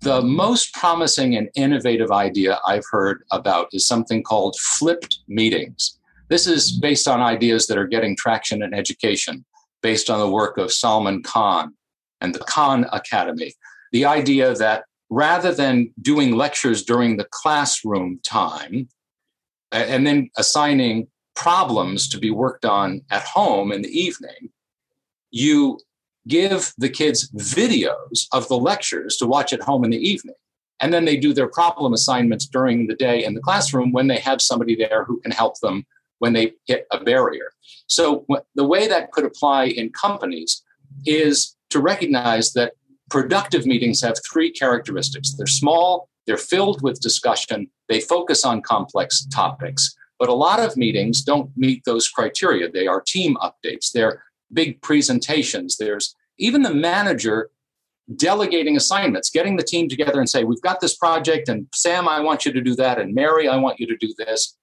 the 0.00 0.22
most 0.22 0.72
promising 0.72 1.36
and 1.36 1.50
innovative 1.54 2.10
idea 2.10 2.58
I've 2.66 2.86
heard 2.90 3.22
about 3.32 3.68
is 3.72 3.86
something 3.86 4.22
called 4.22 4.56
flipped 4.58 5.18
meetings. 5.28 5.98
This 6.28 6.46
is 6.46 6.72
based 6.72 7.06
on 7.06 7.20
ideas 7.20 7.66
that 7.66 7.76
are 7.76 7.86
getting 7.86 8.16
traction 8.16 8.62
in 8.62 8.72
education, 8.72 9.44
based 9.82 10.08
on 10.08 10.18
the 10.18 10.30
work 10.30 10.56
of 10.56 10.72
Salman 10.72 11.22
Khan 11.22 11.74
and 12.20 12.34
the 12.34 12.38
Khan 12.38 12.86
Academy. 12.92 13.52
The 13.92 14.06
idea 14.06 14.54
that 14.54 14.84
rather 15.10 15.52
than 15.52 15.92
doing 16.00 16.36
lectures 16.36 16.84
during 16.84 17.16
the 17.16 17.26
classroom 17.30 18.20
time 18.22 18.88
and 19.72 20.06
then 20.06 20.30
assigning 20.36 21.08
problems 21.34 22.08
to 22.08 22.18
be 22.18 22.30
worked 22.30 22.64
on 22.64 23.02
at 23.10 23.22
home 23.22 23.72
in 23.72 23.82
the 23.82 23.88
evening, 23.88 24.50
you 25.30 25.78
give 26.28 26.72
the 26.76 26.88
kids 26.88 27.30
videos 27.32 28.26
of 28.32 28.46
the 28.48 28.58
lectures 28.58 29.16
to 29.16 29.26
watch 29.26 29.52
at 29.52 29.62
home 29.62 29.84
in 29.84 29.90
the 29.90 30.08
evening. 30.08 30.34
And 30.80 30.92
then 30.92 31.04
they 31.04 31.16
do 31.16 31.32
their 31.32 31.48
problem 31.48 31.92
assignments 31.92 32.46
during 32.46 32.86
the 32.86 32.94
day 32.94 33.24
in 33.24 33.34
the 33.34 33.40
classroom 33.40 33.92
when 33.92 34.06
they 34.06 34.18
have 34.18 34.40
somebody 34.40 34.74
there 34.74 35.04
who 35.04 35.20
can 35.20 35.32
help 35.32 35.58
them 35.60 35.84
when 36.18 36.32
they 36.34 36.52
hit 36.66 36.86
a 36.90 37.02
barrier. 37.02 37.52
So, 37.86 38.26
the 38.54 38.64
way 38.64 38.86
that 38.88 39.10
could 39.12 39.24
apply 39.24 39.64
in 39.64 39.90
companies 39.90 40.62
is 41.06 41.56
to 41.70 41.80
recognize 41.80 42.52
that 42.52 42.74
productive 43.10 43.66
meetings 43.66 44.02
have 44.02 44.16
three 44.30 44.50
characteristics 44.50 45.34
they're 45.34 45.46
small, 45.46 46.09
they're 46.26 46.36
filled 46.36 46.82
with 46.82 47.00
discussion, 47.00 47.70
they 47.88 48.00
focus 48.00 48.44
on 48.44 48.62
complex 48.62 49.26
topics. 49.26 49.94
But 50.18 50.28
a 50.28 50.34
lot 50.34 50.60
of 50.60 50.76
meetings 50.76 51.22
don't 51.22 51.50
meet 51.56 51.84
those 51.84 52.08
criteria. 52.08 52.70
They 52.70 52.86
are 52.86 53.00
team 53.00 53.36
updates, 53.36 53.90
they're 53.92 54.22
big 54.52 54.80
presentations. 54.82 55.76
There's 55.76 56.14
even 56.38 56.62
the 56.62 56.74
manager 56.74 57.50
delegating 58.16 58.76
assignments, 58.76 59.30
getting 59.30 59.56
the 59.56 59.62
team 59.62 59.88
together 59.88 60.18
and 60.18 60.28
say, 60.28 60.44
We've 60.44 60.60
got 60.60 60.80
this 60.80 60.96
project, 60.96 61.48
and 61.48 61.66
Sam, 61.74 62.08
I 62.08 62.20
want 62.20 62.44
you 62.44 62.52
to 62.52 62.60
do 62.60 62.74
that, 62.76 62.98
and 62.98 63.14
Mary, 63.14 63.48
I 63.48 63.56
want 63.56 63.80
you 63.80 63.86
to 63.86 63.96
do 63.96 64.12
this. 64.18 64.56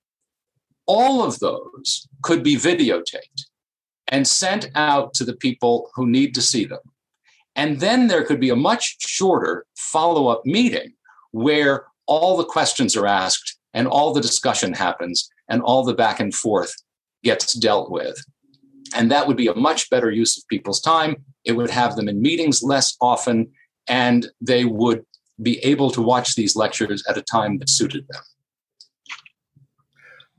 All 0.85 1.23
of 1.23 1.39
those 1.39 2.07
could 2.21 2.43
be 2.43 2.55
videotaped 2.55 3.45
and 4.07 4.27
sent 4.27 4.69
out 4.75 5.13
to 5.15 5.25
the 5.25 5.35
people 5.35 5.89
who 5.95 6.07
need 6.07 6.33
to 6.35 6.41
see 6.41 6.65
them. 6.65 6.79
And 7.55 7.79
then 7.79 8.07
there 8.07 8.23
could 8.23 8.39
be 8.39 8.51
a 8.51 8.55
much 8.55 8.97
shorter 8.99 9.65
follow 9.75 10.27
up 10.27 10.45
meeting 10.45 10.93
where 11.31 11.85
all 12.07 12.37
the 12.37 12.45
questions 12.45 12.95
are 12.95 13.07
asked 13.07 13.57
and 13.73 13.87
all 13.87 14.13
the 14.13 14.21
discussion 14.21 14.73
happens 14.73 15.29
and 15.49 15.61
all 15.61 15.83
the 15.83 15.93
back 15.93 16.19
and 16.19 16.33
forth 16.33 16.73
gets 17.23 17.53
dealt 17.53 17.91
with. 17.91 18.17
And 18.95 19.11
that 19.11 19.27
would 19.27 19.37
be 19.37 19.47
a 19.47 19.55
much 19.55 19.89
better 19.89 20.09
use 20.09 20.37
of 20.37 20.47
people's 20.47 20.79
time. 20.79 21.17
It 21.43 21.53
would 21.53 21.69
have 21.69 21.95
them 21.95 22.07
in 22.07 22.21
meetings 22.21 22.63
less 22.63 22.95
often, 23.01 23.51
and 23.87 24.27
they 24.41 24.65
would 24.65 25.05
be 25.41 25.59
able 25.59 25.91
to 25.91 26.01
watch 26.01 26.35
these 26.35 26.55
lectures 26.55 27.03
at 27.07 27.17
a 27.17 27.21
time 27.21 27.59
that 27.59 27.69
suited 27.69 28.05
them. 28.09 28.21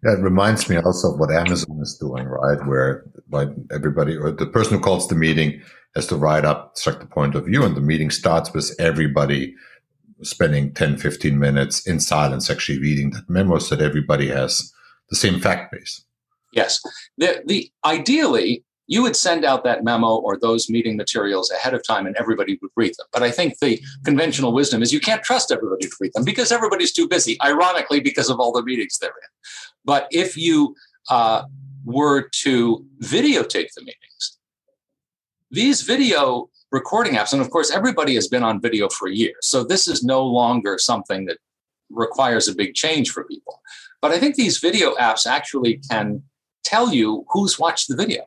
That 0.03 0.19
reminds 0.23 0.69
me 0.69 0.77
also 0.77 1.13
of 1.13 1.19
what 1.19 1.31
Amazon 1.31 1.79
is 1.83 1.99
doing, 1.99 2.27
right? 2.27 2.65
Where 2.67 3.05
like 3.31 3.49
everybody 3.73 4.17
or 4.17 4.31
the 4.31 4.47
person 4.47 4.75
who 4.75 4.81
calls 4.81 5.09
the 5.09 5.15
meeting 5.15 5.61
has 5.95 6.07
to 6.07 6.17
write 6.17 6.45
up 6.45 6.77
the 6.77 7.09
point 7.11 7.35
of 7.35 7.47
view, 7.47 7.65
and 7.65 7.77
the 7.77 7.81
meeting 7.81 8.11
starts 8.11 8.53
with 8.55 8.75
everybody 8.79 9.55
spending 10.23 10.73
10, 10.75 10.99
15 10.99 11.39
minutes 11.39 11.87
in 11.87 12.01
silence 12.01 12.51
actually 12.51 12.79
reading 12.79 13.11
that 13.11 13.29
memo 13.29 13.59
so 13.59 13.77
that 13.77 13.85
everybody 13.85 14.29
has 14.29 14.73
the 15.11 15.17
same 15.17 15.41
fact 15.41 15.73
base. 15.73 16.05
Yes. 16.53 16.81
The, 17.19 17.43
the 17.47 17.71
ideally, 17.85 18.65
you 18.87 19.03
would 19.03 19.17
send 19.17 19.45
out 19.45 19.65
that 19.65 19.85
memo 19.85 20.17
or 20.17 20.39
those 20.39 20.71
meeting 20.71 20.97
materials 20.97 21.51
ahead 21.51 21.75
of 21.75 21.87
time 21.87 22.07
and 22.07 22.17
everybody 22.17 22.59
would 22.63 22.71
read 22.75 22.95
them. 22.99 23.07
But 23.13 23.23
I 23.23 23.31
think 23.31 23.59
the 23.59 23.81
conventional 24.05 24.53
wisdom 24.53 24.83
is 24.83 24.93
you 24.93 25.01
can't 25.01 25.23
trust 25.23 25.53
everybody 25.53 25.87
to 25.87 25.97
read 26.01 26.13
them 26.15 26.25
because 26.25 26.51
everybody's 26.51 26.93
too 26.93 27.07
busy, 27.07 27.37
ironically, 27.45 28.01
because 28.01 28.31
of 28.31 28.41
all 28.41 28.51
the 28.51 28.63
meetings 28.63 28.99
they're 28.99 29.11
in. 29.11 29.29
But 29.85 30.09
if 30.11 30.37
you 30.37 30.75
uh, 31.11 31.45
were 31.85 32.29
to 32.43 32.85
videotape 33.03 33.73
the 33.75 33.83
meetings, 33.83 34.39
these 35.51 35.83
video 35.83 36.49
recording 36.71 37.15
apps, 37.15 37.33
and 37.33 37.41
of 37.41 37.51
course, 37.51 37.71
everybody 37.71 38.15
has 38.15 38.29
been 38.29 38.43
on 38.43 38.61
video 38.61 38.89
for 38.89 39.09
years. 39.09 39.37
So 39.43 39.65
this 39.65 39.89
is 39.89 40.05
no 40.05 40.25
longer 40.25 40.79
something 40.79 41.25
that 41.27 41.39
requires 41.91 42.49
a 42.49 42.55
big 42.55 42.75
change 42.75 43.11
for 43.11 43.25
people. 43.25 43.61
But 44.01 44.13
I 44.13 44.19
think 44.19 44.35
these 44.35 44.59
video 44.59 44.95
apps 44.97 45.27
actually 45.27 45.81
can 45.91 46.23
tell 46.65 46.93
you 46.93 47.25
who's 47.31 47.59
watched 47.59 47.89
the 47.89 47.97
video. 47.97 48.25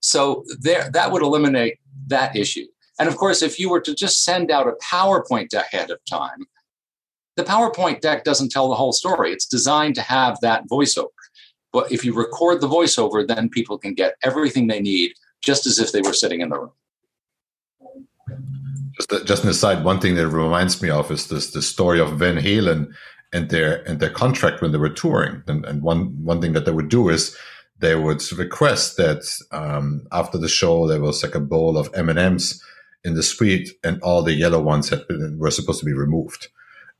So 0.00 0.44
there, 0.60 0.90
that 0.92 1.10
would 1.10 1.22
eliminate 1.22 1.78
that 2.06 2.36
issue. 2.36 2.66
And 3.00 3.08
of 3.08 3.16
course, 3.16 3.42
if 3.42 3.58
you 3.58 3.68
were 3.70 3.80
to 3.80 3.94
just 3.94 4.24
send 4.24 4.50
out 4.50 4.68
a 4.68 4.72
PowerPoint 4.84 5.52
ahead 5.52 5.90
of 5.90 5.98
time, 6.08 6.46
the 7.36 7.44
PowerPoint 7.44 8.00
deck 8.00 8.24
doesn't 8.24 8.50
tell 8.50 8.68
the 8.68 8.74
whole 8.74 8.92
story. 8.92 9.32
It's 9.32 9.46
designed 9.46 9.94
to 9.96 10.02
have 10.02 10.38
that 10.40 10.68
voiceover. 10.68 11.08
But 11.72 11.92
if 11.92 12.04
you 12.04 12.14
record 12.14 12.60
the 12.60 12.68
voiceover, 12.68 13.26
then 13.26 13.48
people 13.48 13.78
can 13.78 13.94
get 13.94 14.14
everything 14.22 14.66
they 14.66 14.80
need 14.80 15.12
just 15.42 15.66
as 15.66 15.78
if 15.78 15.92
they 15.92 16.00
were 16.00 16.12
sitting 16.12 16.40
in 16.40 16.48
the 16.48 16.58
room. 16.58 16.72
Just, 18.98 19.26
just 19.26 19.44
an 19.44 19.50
aside, 19.50 19.84
one 19.84 20.00
thing 20.00 20.16
that 20.16 20.28
reminds 20.28 20.82
me 20.82 20.90
of 20.90 21.10
is 21.10 21.28
this 21.28 21.52
the 21.52 21.62
story 21.62 22.00
of 22.00 22.18
Van 22.18 22.36
Halen 22.36 22.92
and 23.32 23.50
their 23.50 23.82
and 23.88 24.00
their 24.00 24.10
contract 24.10 24.60
when 24.60 24.72
they 24.72 24.78
were 24.78 24.88
touring. 24.88 25.42
And, 25.46 25.64
and 25.64 25.82
one 25.82 26.24
one 26.24 26.40
thing 26.40 26.52
that 26.54 26.64
they 26.64 26.72
would 26.72 26.88
do 26.88 27.08
is 27.08 27.36
they 27.78 27.94
would 27.94 28.22
request 28.32 28.96
that 28.96 29.22
um, 29.52 30.06
after 30.10 30.38
the 30.38 30.48
show 30.48 30.86
there 30.86 31.00
was 31.00 31.22
like 31.22 31.34
a 31.34 31.40
bowl 31.40 31.78
of 31.78 31.90
M 31.94 32.08
and 32.08 32.18
M's 32.18 32.62
in 33.04 33.14
the 33.14 33.22
suite, 33.22 33.70
and 33.84 34.02
all 34.02 34.22
the 34.22 34.34
yellow 34.34 34.60
ones 34.60 34.88
had 34.88 35.06
been, 35.06 35.38
were 35.38 35.50
supposed 35.50 35.80
to 35.80 35.86
be 35.86 35.92
removed. 35.92 36.48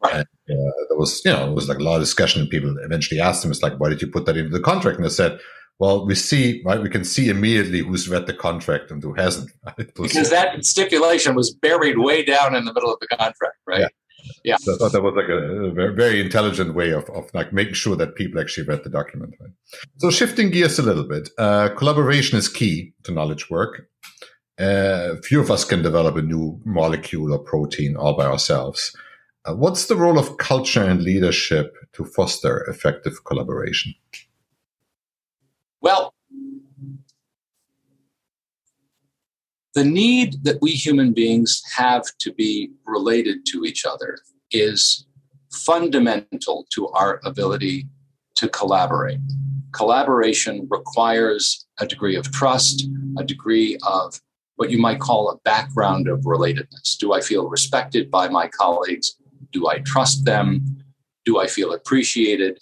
Right. 0.00 0.26
And, 0.46 0.68
uh, 0.68 0.72
there 0.88 0.96
was, 0.96 1.20
you 1.24 1.32
know, 1.32 1.50
it 1.50 1.54
was 1.54 1.68
like 1.68 1.78
a 1.78 1.82
lot 1.82 1.96
of 1.96 2.02
discussion, 2.02 2.42
and 2.42 2.50
people 2.50 2.76
eventually 2.84 3.20
asked 3.20 3.42
them, 3.42 3.50
"It's 3.50 3.62
like, 3.62 3.80
why 3.80 3.88
did 3.88 4.00
you 4.00 4.06
put 4.06 4.26
that 4.26 4.36
into 4.36 4.50
the 4.50 4.60
contract?" 4.60 4.96
And 4.96 5.04
they 5.04 5.10
said, 5.10 5.40
"Well, 5.78 6.06
we 6.06 6.14
see, 6.14 6.62
right? 6.64 6.82
We 6.82 6.90
can 6.90 7.04
see 7.04 7.28
immediately 7.28 7.80
who's 7.80 8.08
read 8.08 8.26
the 8.26 8.34
contract 8.34 8.90
and 8.90 9.02
who 9.02 9.14
hasn't." 9.14 9.50
Right? 9.64 9.76
because 9.94 10.30
that 10.30 10.64
stipulation 10.64 11.34
was 11.34 11.50
buried 11.52 11.98
way 11.98 12.24
down 12.24 12.54
in 12.54 12.64
the 12.64 12.72
middle 12.72 12.92
of 12.92 13.00
the 13.00 13.08
contract, 13.08 13.56
right? 13.66 13.80
Yeah. 13.80 13.88
Yeah. 14.44 14.56
So 14.60 14.74
I 14.74 14.78
thought 14.78 14.92
that 14.92 15.02
was 15.02 15.14
like 15.14 15.28
a, 15.28 15.88
a 15.88 15.92
very, 15.92 16.20
intelligent 16.20 16.74
way 16.74 16.90
of, 16.90 17.08
of 17.10 17.30
like 17.34 17.52
making 17.52 17.74
sure 17.74 17.96
that 17.96 18.14
people 18.14 18.40
actually 18.40 18.66
read 18.66 18.84
the 18.84 18.90
document. 18.90 19.34
Right? 19.40 19.50
So 19.98 20.10
shifting 20.10 20.50
gears 20.50 20.78
a 20.78 20.82
little 20.82 21.04
bit, 21.04 21.30
uh, 21.38 21.70
collaboration 21.76 22.38
is 22.38 22.48
key 22.48 22.92
to 23.04 23.12
knowledge 23.12 23.50
work. 23.50 23.88
Uh, 24.58 25.16
few 25.22 25.40
of 25.40 25.50
us 25.50 25.64
can 25.64 25.82
develop 25.82 26.16
a 26.16 26.22
new 26.22 26.60
molecule 26.64 27.32
or 27.32 27.38
protein 27.38 27.96
all 27.96 28.16
by 28.16 28.26
ourselves. 28.26 28.94
Uh, 29.44 29.54
what's 29.54 29.86
the 29.86 29.96
role 29.96 30.18
of 30.18 30.36
culture 30.38 30.82
and 30.82 31.02
leadership 31.02 31.76
to 31.92 32.04
foster 32.04 32.64
effective 32.64 33.24
collaboration? 33.24 33.94
Well, 35.80 36.14
the 39.74 39.84
need 39.84 40.42
that 40.44 40.60
we 40.60 40.72
human 40.72 41.12
beings 41.12 41.62
have 41.76 42.04
to 42.18 42.32
be 42.32 42.72
related 42.84 43.46
to 43.52 43.64
each 43.64 43.84
other 43.84 44.18
is 44.50 45.06
fundamental 45.52 46.66
to 46.70 46.88
our 46.88 47.20
ability 47.24 47.86
to 48.36 48.48
collaborate. 48.48 49.20
Collaboration 49.72 50.66
requires 50.70 51.66
a 51.78 51.86
degree 51.86 52.16
of 52.16 52.30
trust, 52.32 52.88
a 53.18 53.24
degree 53.24 53.78
of 53.86 54.20
what 54.56 54.70
you 54.70 54.78
might 54.78 54.98
call 54.98 55.30
a 55.30 55.38
background 55.44 56.08
of 56.08 56.20
relatedness. 56.20 56.96
Do 56.98 57.12
I 57.12 57.20
feel 57.20 57.48
respected 57.48 58.10
by 58.10 58.28
my 58.28 58.48
colleagues? 58.48 59.14
Do 59.52 59.68
I 59.68 59.78
trust 59.80 60.24
them? 60.24 60.64
Do 61.24 61.38
I 61.38 61.46
feel 61.46 61.72
appreciated? 61.72 62.58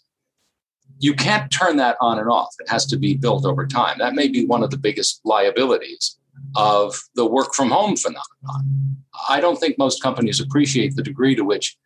You 0.99 1.15
can't 1.15 1.51
turn 1.51 1.77
that 1.77 1.97
on 2.01 2.19
and 2.19 2.29
off. 2.29 2.55
It 2.59 2.69
has 2.69 2.87
to 2.87 2.97
be 2.97 3.15
built 3.15 3.45
over 3.45 3.67
time. 3.67 3.99
That 3.99 4.15
may 4.15 4.29
be 4.29 4.47
one 4.47 4.63
of 4.63 4.71
the 4.71 4.79
biggest 4.79 5.21
liabilities 5.25 6.17
of 6.55 6.95
the 7.15 7.27
work 7.27 7.55
from 7.55 7.71
home 7.71 7.97
phenomenon. 7.97 8.97
I 9.29 9.41
don't 9.41 9.57
think 9.57 9.79
most 9.79 10.03
companies 10.03 10.41
appreciate 10.41 10.95
the 10.95 11.03
degree 11.03 11.35
to 11.35 11.45
which 11.45 11.77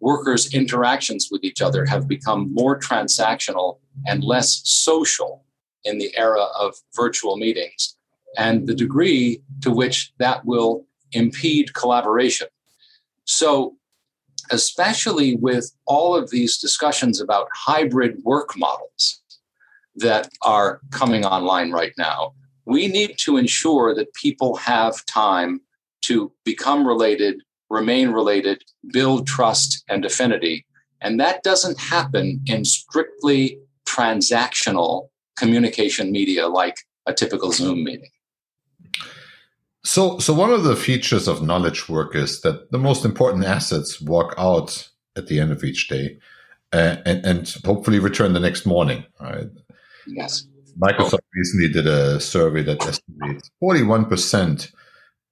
workers' 0.00 0.54
interactions 0.54 1.28
with 1.30 1.44
each 1.44 1.60
other 1.60 1.84
have 1.86 2.08
become 2.08 2.52
more 2.52 2.78
transactional 2.78 3.78
and 4.06 4.24
less 4.24 4.62
social 4.64 5.44
in 5.84 5.98
the 5.98 6.16
era 6.16 6.44
of 6.58 6.74
virtual 6.94 7.36
meetings, 7.36 7.96
and 8.36 8.66
the 8.66 8.74
degree 8.74 9.42
to 9.62 9.70
which 9.70 10.12
that 10.18 10.44
will 10.44 10.86
impede 11.12 11.74
collaboration. 11.74 12.48
So, 13.24 13.76
especially 14.50 15.36
with 15.36 15.72
all 15.86 16.14
of 16.14 16.30
these 16.30 16.58
discussions 16.58 17.20
about 17.20 17.48
hybrid 17.54 18.22
work 18.24 18.56
models 18.56 19.22
that 19.96 20.28
are 20.42 20.80
coming 20.90 21.24
online 21.24 21.72
right 21.72 21.92
now, 21.98 22.32
we 22.64 22.88
need 22.88 23.16
to 23.18 23.36
ensure 23.36 23.94
that 23.94 24.14
people 24.14 24.56
have 24.56 25.04
time 25.06 25.60
to 26.02 26.32
become 26.44 26.86
related 26.86 27.42
remain 27.70 28.10
related, 28.10 28.62
build 28.92 29.26
trust 29.26 29.84
and 29.88 30.04
affinity. 30.04 30.66
And 31.00 31.18
that 31.20 31.42
doesn't 31.42 31.80
happen 31.80 32.42
in 32.46 32.64
strictly 32.64 33.58
transactional 33.88 35.08
communication 35.38 36.12
media 36.12 36.48
like 36.48 36.76
a 37.06 37.14
typical 37.14 37.52
Zoom 37.52 37.84
meeting. 37.84 38.10
So, 39.82 40.18
so 40.18 40.34
one 40.34 40.52
of 40.52 40.64
the 40.64 40.76
features 40.76 41.26
of 41.26 41.42
knowledge 41.42 41.88
work 41.88 42.14
is 42.14 42.42
that 42.42 42.70
the 42.70 42.78
most 42.78 43.04
important 43.04 43.44
assets 43.44 44.00
walk 44.00 44.34
out 44.36 44.90
at 45.16 45.26
the 45.26 45.40
end 45.40 45.52
of 45.52 45.64
each 45.64 45.88
day, 45.88 46.18
uh, 46.72 46.96
and, 47.04 47.24
and 47.24 47.54
hopefully 47.64 47.98
return 47.98 48.32
the 48.32 48.40
next 48.40 48.66
morning. 48.66 49.04
Right? 49.20 49.48
Yes. 50.06 50.46
Microsoft 50.78 51.14
oh. 51.14 51.34
recently 51.34 51.68
did 51.68 51.86
a 51.86 52.20
survey 52.20 52.62
that 52.62 52.86
estimates 52.86 53.50
41% 53.62 54.72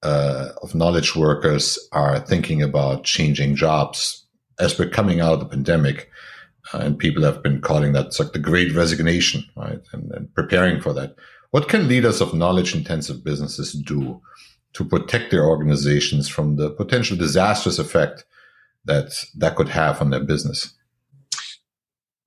uh, 0.03 0.49
of 0.61 0.75
knowledge 0.75 1.15
workers 1.15 1.79
are 1.91 2.19
thinking 2.19 2.61
about 2.61 3.03
changing 3.03 3.55
jobs 3.55 4.25
as 4.59 4.77
we're 4.77 4.89
coming 4.89 5.19
out 5.21 5.33
of 5.33 5.39
the 5.39 5.45
pandemic. 5.45 6.09
Uh, 6.73 6.79
and 6.79 6.99
people 6.99 7.23
have 7.23 7.41
been 7.41 7.61
calling 7.61 7.93
that 7.93 8.19
like 8.19 8.31
the 8.33 8.39
great 8.39 8.73
resignation, 8.73 9.43
right? 9.55 9.79
And, 9.93 10.11
and 10.11 10.33
preparing 10.35 10.81
for 10.81 10.93
that. 10.93 11.15
What 11.51 11.67
can 11.67 11.87
leaders 11.87 12.21
of 12.21 12.33
knowledge 12.33 12.75
intensive 12.75 13.23
businesses 13.23 13.73
do 13.73 14.21
to 14.73 14.85
protect 14.85 15.31
their 15.31 15.45
organizations 15.45 16.27
from 16.27 16.57
the 16.57 16.69
potential 16.69 17.17
disastrous 17.17 17.79
effect 17.79 18.25
that 18.85 19.25
that 19.35 19.55
could 19.55 19.69
have 19.69 20.01
on 20.01 20.11
their 20.11 20.23
business? 20.23 20.73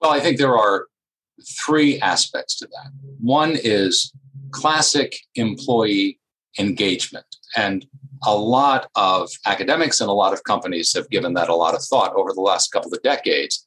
Well, 0.00 0.10
I 0.10 0.20
think 0.20 0.38
there 0.38 0.58
are 0.58 0.86
three 1.64 2.00
aspects 2.00 2.58
to 2.58 2.66
that. 2.66 2.90
One 3.20 3.56
is 3.62 4.12
classic 4.50 5.16
employee 5.34 6.18
engagement. 6.58 7.26
And 7.56 7.86
a 8.24 8.36
lot 8.36 8.88
of 8.94 9.30
academics 9.46 10.00
and 10.00 10.08
a 10.08 10.12
lot 10.12 10.32
of 10.32 10.44
companies 10.44 10.92
have 10.94 11.08
given 11.10 11.34
that 11.34 11.48
a 11.48 11.54
lot 11.54 11.74
of 11.74 11.82
thought 11.82 12.14
over 12.14 12.32
the 12.32 12.40
last 12.40 12.70
couple 12.70 12.92
of 12.92 13.02
decades. 13.02 13.66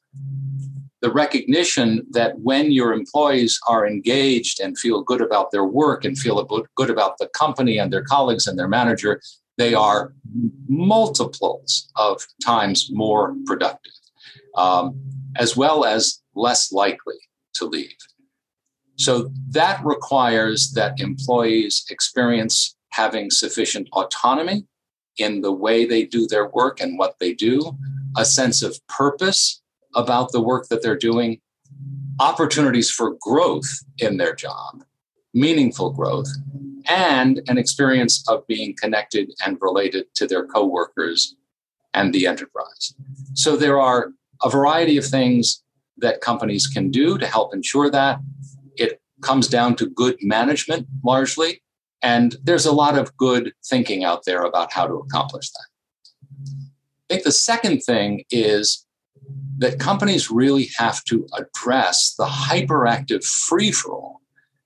The 1.06 1.12
recognition 1.12 2.04
that 2.10 2.40
when 2.40 2.72
your 2.72 2.92
employees 2.92 3.60
are 3.68 3.86
engaged 3.86 4.58
and 4.58 4.76
feel 4.76 5.04
good 5.04 5.20
about 5.20 5.52
their 5.52 5.64
work 5.64 6.04
and 6.04 6.18
feel 6.18 6.44
good 6.74 6.90
about 6.90 7.18
the 7.18 7.28
company 7.28 7.78
and 7.78 7.92
their 7.92 8.02
colleagues 8.02 8.48
and 8.48 8.58
their 8.58 8.66
manager, 8.66 9.20
they 9.56 9.72
are 9.72 10.14
multiples 10.66 11.88
of 11.94 12.26
times 12.44 12.90
more 12.90 13.36
productive, 13.46 13.92
um, 14.56 15.00
as 15.36 15.56
well 15.56 15.84
as 15.84 16.20
less 16.34 16.72
likely 16.72 17.20
to 17.54 17.66
leave. 17.66 17.96
So 18.96 19.30
that 19.50 19.80
requires 19.84 20.72
that 20.72 21.00
employees 21.00 21.84
experience 21.88 22.74
having 22.88 23.30
sufficient 23.30 23.88
autonomy 23.92 24.66
in 25.18 25.40
the 25.40 25.52
way 25.52 25.84
they 25.84 26.04
do 26.04 26.26
their 26.26 26.48
work 26.48 26.80
and 26.80 26.98
what 26.98 27.20
they 27.20 27.32
do, 27.32 27.78
a 28.16 28.24
sense 28.24 28.60
of 28.60 28.84
purpose 28.88 29.62
about 29.96 30.30
the 30.30 30.40
work 30.40 30.68
that 30.68 30.82
they're 30.82 30.96
doing, 30.96 31.40
opportunities 32.20 32.90
for 32.90 33.16
growth 33.20 33.68
in 33.98 34.18
their 34.18 34.34
job, 34.34 34.84
meaningful 35.34 35.90
growth, 35.90 36.28
and 36.88 37.42
an 37.48 37.58
experience 37.58 38.22
of 38.28 38.46
being 38.46 38.74
connected 38.80 39.32
and 39.44 39.58
related 39.60 40.06
to 40.14 40.26
their 40.26 40.46
coworkers 40.46 41.34
and 41.94 42.12
the 42.12 42.26
enterprise. 42.26 42.94
So 43.34 43.56
there 43.56 43.80
are 43.80 44.12
a 44.42 44.50
variety 44.50 44.96
of 44.96 45.04
things 45.04 45.62
that 45.98 46.20
companies 46.20 46.66
can 46.66 46.90
do 46.90 47.18
to 47.18 47.26
help 47.26 47.54
ensure 47.54 47.90
that. 47.90 48.20
It 48.76 49.00
comes 49.22 49.48
down 49.48 49.76
to 49.76 49.86
good 49.86 50.16
management 50.20 50.86
largely. 51.02 51.62
And 52.02 52.36
there's 52.44 52.66
a 52.66 52.72
lot 52.72 52.98
of 52.98 53.16
good 53.16 53.52
thinking 53.64 54.04
out 54.04 54.24
there 54.26 54.42
about 54.42 54.72
how 54.72 54.86
to 54.86 54.94
accomplish 54.94 55.50
that. 55.50 55.66
I 57.08 57.14
think 57.14 57.24
the 57.24 57.32
second 57.32 57.80
thing 57.80 58.24
is 58.30 58.85
that 59.58 59.78
companies 59.78 60.30
really 60.30 60.68
have 60.76 61.02
to 61.04 61.26
address 61.36 62.14
the 62.16 62.26
hyperactive 62.26 63.24
free 63.24 63.72
for 63.72 63.92
all 63.92 64.20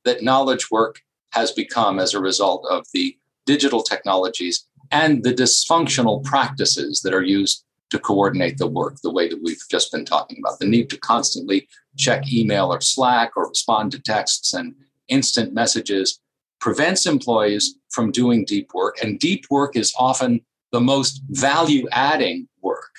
that 0.04 0.22
knowledge 0.22 0.70
work 0.70 1.00
has 1.32 1.52
become 1.52 1.98
as 1.98 2.14
a 2.14 2.20
result 2.20 2.66
of 2.70 2.84
the 2.92 3.16
digital 3.46 3.82
technologies 3.82 4.66
and 4.90 5.22
the 5.22 5.32
dysfunctional 5.32 6.24
practices 6.24 7.00
that 7.02 7.14
are 7.14 7.22
used 7.22 7.64
to 7.90 7.98
coordinate 7.98 8.58
the 8.58 8.66
work 8.66 8.96
the 9.02 9.12
way 9.12 9.28
that 9.28 9.42
we've 9.42 9.62
just 9.70 9.92
been 9.92 10.04
talking 10.04 10.38
about. 10.38 10.58
The 10.58 10.66
need 10.66 10.90
to 10.90 10.98
constantly 10.98 11.68
check 11.96 12.32
email 12.32 12.72
or 12.72 12.80
Slack 12.80 13.36
or 13.36 13.48
respond 13.48 13.92
to 13.92 14.00
texts 14.00 14.54
and 14.54 14.74
instant 15.08 15.52
messages 15.52 16.20
prevents 16.60 17.06
employees 17.06 17.76
from 17.90 18.12
doing 18.12 18.44
deep 18.44 18.72
work. 18.74 19.02
And 19.02 19.18
deep 19.18 19.44
work 19.50 19.76
is 19.76 19.92
often 19.98 20.40
the 20.72 20.80
most 20.80 21.22
value 21.30 21.86
adding 21.90 22.48
work. 22.62 22.90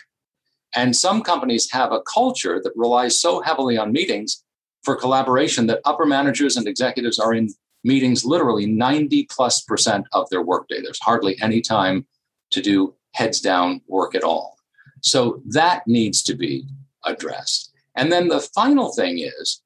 And 0.76 0.96
some 0.96 1.22
companies 1.22 1.72
have 1.72 1.92
a 1.92 2.02
culture 2.02 2.62
that 2.64 2.74
relies 2.76 3.20
so 3.20 3.42
heavily 3.42 3.78
on 3.78 3.92
meetings 3.92 4.44
for 4.84 4.96
collaboration 4.96 5.68
that 5.68 5.82
upper 5.86 6.06
managers 6.06 6.58
and 6.58 6.68
executives 6.68 7.20
are 7.20 7.34
in 7.34 7.50
meetings 7.84 8.24
literally 8.24 8.66
90 8.66 9.28
plus 9.30 9.62
percent 9.62 10.06
of 10.14 10.30
their 10.30 10.42
workday. 10.42 10.82
There's 10.82 11.00
hardly 11.02 11.40
any 11.42 11.62
time 11.62 12.06
to 12.52 12.62
do 12.62 12.96
heads 13.14 13.42
down 13.42 13.82
work 13.88 14.16
at 14.16 14.24
all. 14.24 14.56
So 15.02 15.42
that 15.48 15.88
needs 15.88 16.22
to 16.24 16.36
be 16.36 16.66
addressed. 17.06 17.72
And 17.96 18.12
then 18.12 18.28
the 18.30 18.40
final 18.40 18.94
thing 18.94 19.20
is 19.20 19.62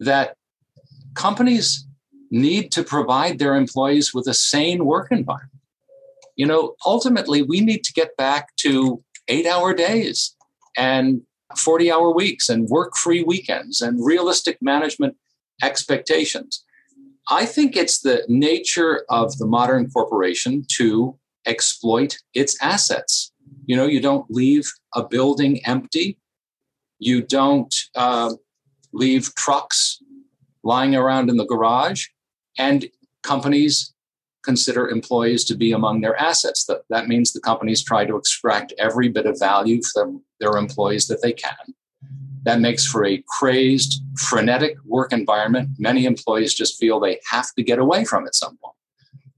that 0.00 0.36
companies 1.14 1.86
need 2.30 2.70
to 2.72 2.82
provide 2.82 3.38
their 3.38 3.54
employees 3.54 4.12
with 4.12 4.26
a 4.28 4.34
sane 4.34 4.84
work 4.84 5.10
environment. 5.10 5.52
You 6.36 6.46
know, 6.46 6.74
ultimately, 6.84 7.42
we 7.42 7.60
need 7.60 7.82
to 7.84 7.92
get 7.92 8.16
back 8.16 8.54
to 8.56 9.02
eight 9.28 9.46
hour 9.46 9.72
days 9.72 10.35
and 10.76 11.22
40 11.56 11.90
hour 11.90 12.12
weeks 12.12 12.48
and 12.48 12.68
work 12.68 12.96
free 12.96 13.22
weekends 13.22 13.80
and 13.80 14.04
realistic 14.04 14.58
management 14.60 15.16
expectations. 15.62 16.64
I 17.28 17.44
think 17.46 17.76
it's 17.76 18.00
the 18.00 18.24
nature 18.28 19.04
of 19.08 19.36
the 19.38 19.46
modern 19.46 19.90
corporation 19.90 20.64
to 20.76 21.18
exploit 21.46 22.18
its 22.34 22.60
assets. 22.62 23.32
You 23.66 23.76
know, 23.76 23.86
you 23.86 24.00
don't 24.00 24.30
leave 24.30 24.70
a 24.94 25.04
building 25.04 25.64
empty. 25.66 26.18
You 26.98 27.22
don't 27.22 27.74
uh, 27.94 28.34
leave 28.92 29.34
trucks 29.34 30.00
lying 30.62 30.94
around 30.94 31.30
in 31.30 31.36
the 31.36 31.46
garage. 31.46 32.06
And 32.58 32.88
companies 33.22 33.92
consider 34.46 34.88
employees 34.88 35.44
to 35.44 35.54
be 35.54 35.72
among 35.72 36.00
their 36.00 36.16
assets. 36.18 36.64
That, 36.66 36.82
that 36.88 37.08
means 37.08 37.32
the 37.32 37.40
companies 37.40 37.84
try 37.84 38.06
to 38.06 38.16
extract 38.16 38.72
every 38.78 39.08
bit 39.08 39.26
of 39.26 39.38
value 39.38 39.82
from 39.92 40.22
their 40.40 40.56
employees 40.56 41.08
that 41.08 41.20
they 41.22 41.32
can. 41.32 41.74
That 42.44 42.60
makes 42.60 42.86
for 42.86 43.04
a 43.04 43.22
crazed, 43.26 44.02
frenetic 44.16 44.76
work 44.84 45.12
environment. 45.12 45.70
Many 45.78 46.06
employees 46.06 46.54
just 46.54 46.78
feel 46.78 46.98
they 46.98 47.20
have 47.30 47.52
to 47.56 47.62
get 47.62 47.80
away 47.80 48.04
from 48.04 48.26
it 48.26 48.34
some 48.34 48.56
point. 48.62 48.76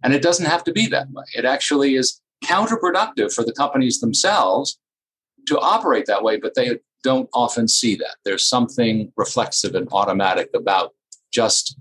And 0.04 0.14
it 0.14 0.22
doesn't 0.22 0.46
have 0.46 0.62
to 0.64 0.72
be 0.72 0.86
that 0.88 1.10
way. 1.10 1.24
It 1.34 1.44
actually 1.44 1.96
is 1.96 2.20
counterproductive 2.44 3.34
for 3.34 3.44
the 3.44 3.52
companies 3.52 3.98
themselves 3.98 4.78
to 5.46 5.58
operate 5.58 6.06
that 6.06 6.22
way, 6.22 6.36
but 6.36 6.54
they 6.54 6.78
don't 7.02 7.28
often 7.32 7.66
see 7.66 7.96
that. 7.96 8.16
There's 8.24 8.44
something 8.44 9.12
reflexive 9.16 9.74
and 9.74 9.88
automatic 9.90 10.50
about 10.54 10.94
just 11.32 11.78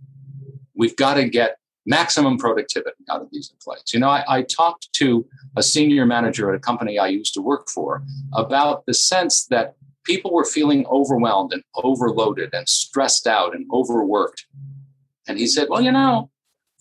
we've 0.76 0.96
got 0.96 1.16
to 1.16 1.28
get 1.30 1.58
maximum 1.88 2.38
productivity 2.38 3.04
out 3.10 3.22
of 3.22 3.30
these 3.32 3.50
employees. 3.50 3.94
You 3.94 4.00
know, 4.02 4.10
I, 4.10 4.24
I, 4.28 4.42
talked 4.44 4.92
to 4.94 5.26
a 5.56 5.64
senior 5.64 6.06
manager 6.06 6.50
at 6.50 6.56
a 6.56 6.60
company 6.60 7.00
I 7.00 7.08
used 7.08 7.34
to 7.36 7.42
work 7.42 7.70
for 7.70 8.04
about 8.34 8.86
the 8.86 8.94
sense 8.94 9.46
that 9.46 9.76
people 10.04 10.34
were 10.34 10.46
feeling 10.46 10.86
overwhelmed 10.88 11.54
and 11.54 11.64
overloaded 11.76 12.54
and 12.54 12.68
stressed 12.68 13.26
out 13.26 13.56
and 13.56 13.66
overworked. 13.72 14.46
And 15.28 15.40
he 15.40 15.48
said, 15.48 15.70
Well, 15.70 15.82
you 15.82 15.92
know, 15.92 16.30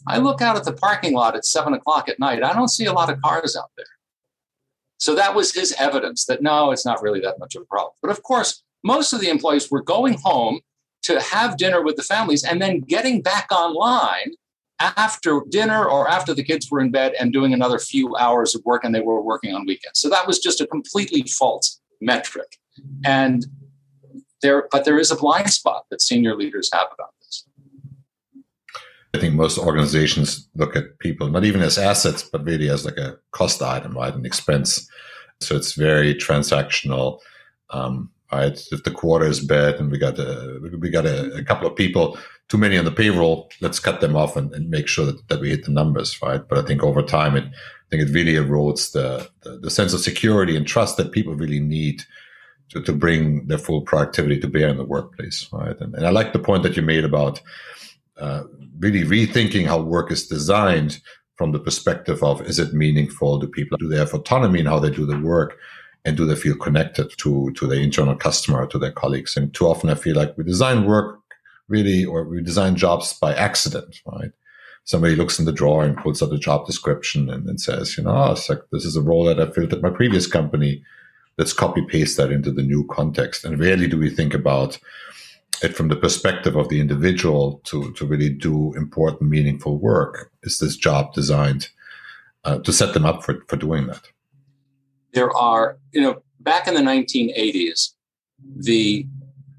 I 0.09 0.19
look 0.19 0.43
out 0.43 0.57
at 0.57 0.65
the 0.65 0.73
parking 0.73 1.15
lot 1.15 1.37
at 1.37 1.45
seven 1.45 1.73
o'clock 1.73 2.09
at 2.09 2.19
night. 2.19 2.43
I 2.43 2.53
don't 2.53 2.69
see 2.69 2.87
a 2.87 2.93
lot 2.93 3.11
of 3.11 3.21
cars 3.23 3.57
out 3.57 3.71
there. 3.77 3.87
So 4.99 5.15
that 5.15 5.35
was 5.35 5.55
his 5.55 5.75
evidence 5.79 6.25
that 6.27 6.43
no, 6.43 6.73
it's 6.73 6.87
not 6.87 7.03
really 7.03 7.21
that 7.21 7.39
much 7.39 7.55
of 7.55 7.63
a 7.63 7.67
problem. 7.67 7.93
But 8.03 8.11
of 8.11 8.23
course, 8.23 8.63
most 8.83 9.13
of 9.13 9.21
the 9.21 9.29
employees 9.29 9.71
were 9.71 9.83
going 9.83 10.17
home 10.23 10.61
to 11.03 11.21
have 11.21 11.57
dinner 11.57 11.83
with 11.83 11.97
the 11.97 12.03
families 12.03 12.43
and 12.43 12.61
then 12.61 12.81
getting 12.81 13.23
back 13.23 13.53
online 13.53 14.33
after 14.81 15.43
dinner 15.49 15.85
or 15.85 16.09
after 16.09 16.35
the 16.35 16.45
kids 16.45 16.71
were 16.71 16.81
in 16.81 16.91
bed 16.91 17.15
and 17.19 17.33
doing 17.33 17.53
another 17.53 17.79
few 17.79 18.15
hours 18.17 18.55
of 18.55 18.63
work 18.65 18.85
and 18.85 18.95
they 18.95 19.01
were 19.01 19.23
working 19.23 19.55
on 19.55 19.67
weekends. 19.67 19.99
So 19.99 20.09
that 20.11 20.27
was 20.27 20.39
just 20.39 20.61
a 20.61 20.67
completely 20.67 21.23
false 21.23 21.81
metric. 22.01 22.59
And 23.05 23.47
there, 24.43 24.69
but 24.71 24.85
there 24.85 24.99
is 24.99 25.11
a 25.11 25.17
blind 25.17 25.51
spot 25.51 25.85
that 25.91 26.03
senior 26.03 26.37
leaders 26.37 26.69
have 26.73 26.89
about 26.93 27.15
this. 27.21 27.47
I 29.15 29.19
think 29.19 29.35
most 29.35 29.57
organizations 29.59 30.49
look 30.55 30.77
at 30.77 30.99
people 30.99 31.29
not 31.29 31.45
even 31.45 31.63
as 31.63 31.79
assets, 31.79 32.23
but 32.23 32.45
really 32.45 32.69
as 32.69 32.85
like 32.85 32.99
a 32.99 33.17
cost 33.31 33.63
item, 33.63 33.97
right? 33.97 34.15
An 34.15 34.27
expense. 34.27 34.87
So 35.41 35.57
it's 35.57 35.73
very 35.73 36.15
transactional. 36.15 37.21
Um, 37.71 38.11
right? 38.31 38.61
If 38.73 38.85
the 38.85 38.91
quarter 38.91 39.27
is 39.27 39.41
bad 39.41 39.77
and 39.77 39.91
we 39.91 39.99
got 39.99 40.19
a 40.19 40.61
we 40.79 40.91
got 40.91 41.07
a, 41.07 41.35
a 41.35 41.45
couple 41.45 41.67
of 41.67 41.77
people 41.77 42.19
too 42.49 42.59
many 42.59 42.79
on 42.79 42.85
the 42.85 42.93
payroll. 42.93 43.51
Let's 43.61 43.81
cut 43.81 44.01
them 44.01 44.17
off 44.17 44.37
and, 44.37 44.53
and 44.53 44.71
make 44.71 44.89
sure 44.89 45.07
that, 45.07 45.29
that 45.29 45.41
we 45.41 45.51
hit 45.51 45.65
the 45.65 45.73
numbers, 45.73 46.21
right? 46.23 46.47
But 46.47 46.59
I 46.59 46.63
think 46.63 46.83
over 46.83 47.03
time, 47.03 47.37
it 47.37 47.45
I 47.45 47.89
think 47.91 48.03
it 48.03 48.13
really 48.13 48.35
erodes 48.35 48.93
the, 48.93 49.29
the, 49.43 49.59
the 49.59 49.71
sense 49.71 49.93
of 49.93 50.01
security 50.01 50.57
and 50.57 50.67
trust 50.67 50.97
that 50.97 51.13
people 51.13 51.37
really 51.37 51.61
need 51.61 52.03
to, 52.71 52.83
to 52.83 52.93
bring 52.93 53.47
their 53.47 53.59
full 53.59 53.83
productivity 53.83 54.41
to 54.41 54.49
bear 54.49 54.69
in 54.69 54.77
the 54.77 54.85
workplace, 54.85 55.49
right? 55.53 55.81
And, 55.81 55.95
and 55.95 56.05
I 56.05 56.11
like 56.11 56.33
the 56.33 56.41
point 56.41 56.65
that 56.65 56.77
you 56.77 56.83
made 56.83 57.05
about 57.05 57.41
uh, 58.19 58.43
really 58.81 59.05
rethinking 59.05 59.67
how 59.67 59.81
work 59.81 60.11
is 60.11 60.27
designed 60.27 61.01
from 61.37 61.53
the 61.53 61.61
perspective 61.61 62.23
of 62.25 62.41
is 62.43 62.59
it 62.59 62.73
meaningful? 62.73 63.39
Do 63.39 63.47
people 63.47 63.79
do 63.79 63.89
they 63.89 63.99
have 63.99 64.15
autonomy 64.15 64.61
in 64.61 64.67
how 64.67 64.81
they 64.81 64.91
do 64.91 65.07
the 65.07 65.21
work? 65.21 65.57
And 66.05 66.17
do 66.17 66.25
they 66.25 66.37
feel 66.37 66.57
connected 66.57 67.11
to 67.19 67.53
to 67.53 67.67
their 67.67 67.81
internal 67.81 68.17
customer, 68.17 68.67
to 68.67 68.79
their 68.79 68.93
colleagues? 68.93 69.37
And 69.37 69.53
too 69.55 69.67
often 69.67 69.91
I 69.91 69.95
feel 69.95 70.17
like 70.17 70.37
we 70.37 70.45
design 70.45 70.87
work 70.87 71.21
really, 71.69 72.05
or 72.05 72.25
we 72.25 72.43
design 72.43 72.77
jobs 72.77 73.13
by 73.15 73.35
accident, 73.35 74.01
right? 74.07 74.31
Somebody 74.85 75.17
looks 75.17 75.39
in 75.39 75.45
the 75.45 75.53
drawer 75.53 75.85
and 75.85 75.97
pulls 75.97 76.23
out 76.23 76.33
a 76.33 76.39
job 76.39 76.67
description 76.67 77.29
and 77.29 77.47
then 77.47 77.59
says, 77.59 77.97
you 77.99 78.05
know, 78.05 78.11
oh, 78.11 78.37
like, 78.49 78.61
this 78.71 78.85
is 78.85 78.97
a 78.97 79.03
role 79.03 79.25
that 79.25 79.41
I 79.41 79.51
filled 79.51 79.73
at 79.73 79.83
my 79.83 79.91
previous 79.91 80.27
company. 80.27 80.83
Let's 81.39 81.53
copy 81.53 81.83
paste 81.83 82.17
that 82.17 82.31
into 82.31 82.53
the 82.53 82.63
new 82.63 82.87
context. 82.87 83.45
And 83.45 83.59
rarely 83.59 83.89
do 83.89 83.99
we 83.99 84.11
think 84.11 84.33
about 84.33 84.79
it 85.63 85.75
from 85.75 85.89
the 85.89 85.97
perspective 85.97 86.55
of 86.55 86.69
the 86.69 86.81
individual 86.81 87.61
to, 87.65 87.93
to 87.95 88.07
really 88.07 88.31
do 88.31 88.75
important, 88.75 89.31
meaningful 89.31 89.79
work. 89.79 90.31
Is 90.45 90.59
this 90.59 90.77
job 90.77 91.15
designed 91.15 91.69
uh, 92.45 92.59
to 92.59 92.73
set 92.73 92.95
them 92.95 93.05
up 93.05 93.25
for, 93.25 93.43
for 93.49 93.57
doing 93.57 93.89
that? 93.89 94.03
There 95.13 95.35
are, 95.37 95.79
you 95.93 96.01
know, 96.01 96.23
back 96.41 96.69
in 96.69 96.75
the 96.75 96.81
1980s, 96.81 97.93
the 98.55 99.07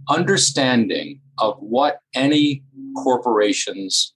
understanding 0.08 1.20
of 1.38 1.58
what 1.60 2.00
any 2.14 2.64
corporation's 2.96 4.14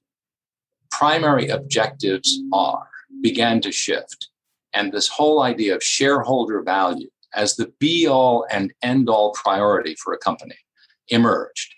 primary 0.91 1.47
objectives 1.47 2.39
are 2.53 2.88
began 3.21 3.62
to 3.62 3.71
shift. 3.71 4.29
And 4.73 4.91
this 4.91 5.07
whole 5.07 5.41
idea 5.41 5.75
of 5.75 5.84
shareholder 5.84 6.62
value 6.62 7.10
as 7.34 7.55
the 7.55 7.71
be 7.79 8.07
all 8.07 8.45
and 8.51 8.73
end 8.81 9.10
all 9.10 9.31
priority 9.31 9.95
for 9.95 10.13
a 10.13 10.17
company 10.17 10.57
emerged. 11.10 11.73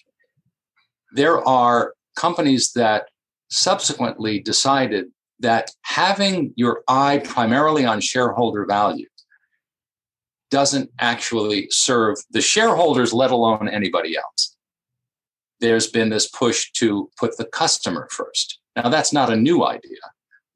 There 1.13 1.47
are 1.47 1.93
companies 2.15 2.71
that 2.73 3.09
subsequently 3.49 4.39
decided 4.39 5.05
that 5.39 5.71
having 5.83 6.53
your 6.55 6.83
eye 6.87 7.21
primarily 7.23 7.85
on 7.85 8.01
shareholder 8.01 8.65
value 8.65 9.07
doesn't 10.49 10.89
actually 10.99 11.67
serve 11.69 12.15
the 12.31 12.41
shareholders, 12.41 13.11
let 13.11 13.31
alone 13.31 13.67
anybody 13.67 14.15
else. 14.15 14.52
There's 15.63 15.87
been 15.87 16.09
this 16.09 16.27
push 16.27 16.71
to 16.73 17.09
put 17.17 17.37
the 17.37 17.45
customer 17.45 18.09
first. 18.11 18.59
Now, 18.75 18.89
that's 18.89 19.13
not 19.13 19.31
a 19.31 19.35
new 19.37 19.65
idea, 19.65 20.03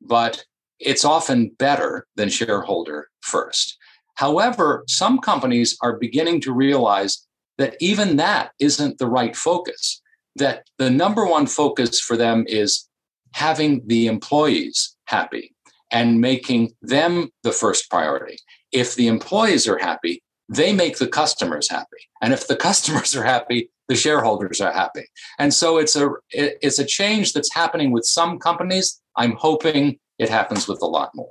but 0.01 0.43
it's 0.79 1.05
often 1.05 1.51
better 1.57 2.05
than 2.17 2.27
shareholder 2.27 3.07
first. 3.21 3.77
However, 4.15 4.83
some 4.87 5.19
companies 5.19 5.77
are 5.81 5.97
beginning 5.97 6.41
to 6.41 6.51
realize 6.51 7.25
that 7.57 7.77
even 7.79 8.17
that 8.17 8.51
isn't 8.59 8.97
the 8.97 9.07
right 9.07 9.35
focus, 9.35 10.01
that 10.35 10.67
the 10.77 10.89
number 10.89 11.25
one 11.25 11.47
focus 11.47 12.01
for 12.01 12.17
them 12.17 12.43
is 12.47 12.87
having 13.33 13.87
the 13.87 14.07
employees 14.07 14.97
happy 15.05 15.55
and 15.89 16.19
making 16.19 16.73
them 16.81 17.29
the 17.43 17.53
first 17.53 17.89
priority 17.89 18.37
if 18.71 18.95
the 18.95 19.07
employees 19.07 19.67
are 19.67 19.77
happy, 19.77 20.21
they 20.49 20.73
make 20.73 20.97
the 20.97 21.07
customers 21.07 21.69
happy. 21.69 21.97
And 22.21 22.33
if 22.33 22.47
the 22.47 22.55
customers 22.67 23.15
are 23.15 23.23
happy, 23.23 23.69
the 23.87 23.95
shareholders 23.95 24.61
are 24.61 24.71
happy. 24.71 25.05
And 25.39 25.53
so 25.53 25.77
it's 25.77 25.95
a 25.95 26.09
it's 26.31 26.79
a 26.79 26.85
change 26.85 27.33
that's 27.33 27.53
happening 27.53 27.91
with 27.91 28.05
some 28.05 28.39
companies. 28.39 29.01
I'm 29.15 29.35
hoping 29.35 29.99
it 30.17 30.29
happens 30.29 30.67
with 30.67 30.81
a 30.81 30.85
lot 30.85 31.11
more. 31.15 31.29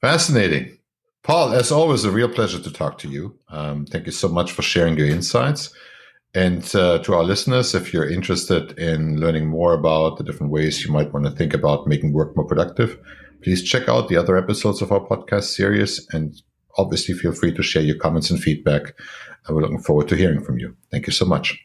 Fascinating. 0.00 0.78
Paul, 1.22 1.52
as 1.52 1.70
always, 1.70 2.04
a 2.04 2.10
real 2.10 2.28
pleasure 2.28 2.60
to 2.60 2.72
talk 2.72 2.98
to 2.98 3.08
you. 3.08 3.38
Um, 3.50 3.84
thank 3.84 4.06
you 4.06 4.12
so 4.12 4.28
much 4.28 4.52
for 4.52 4.62
sharing 4.62 4.96
your 4.96 5.08
insights. 5.08 5.72
And 6.32 6.64
uh, 6.74 7.00
to 7.00 7.14
our 7.14 7.24
listeners, 7.24 7.74
if 7.74 7.92
you're 7.92 8.08
interested 8.08 8.78
in 8.78 9.20
learning 9.20 9.48
more 9.48 9.74
about 9.74 10.16
the 10.16 10.24
different 10.24 10.52
ways 10.52 10.84
you 10.84 10.90
might 10.90 11.12
want 11.12 11.26
to 11.26 11.32
think 11.32 11.52
about 11.52 11.86
making 11.86 12.12
work 12.12 12.34
more 12.36 12.46
productive, 12.46 12.98
Please 13.42 13.62
check 13.62 13.88
out 13.88 14.08
the 14.08 14.16
other 14.16 14.36
episodes 14.36 14.82
of 14.82 14.92
our 14.92 15.00
podcast 15.00 15.44
series 15.44 16.06
and 16.12 16.34
obviously 16.76 17.14
feel 17.14 17.32
free 17.32 17.52
to 17.54 17.62
share 17.62 17.82
your 17.82 17.96
comments 17.96 18.30
and 18.30 18.40
feedback. 18.40 18.94
We're 19.48 19.62
looking 19.62 19.80
forward 19.80 20.08
to 20.08 20.16
hearing 20.16 20.42
from 20.42 20.58
you. 20.58 20.76
Thank 20.90 21.06
you 21.06 21.12
so 21.12 21.24
much. 21.24 21.58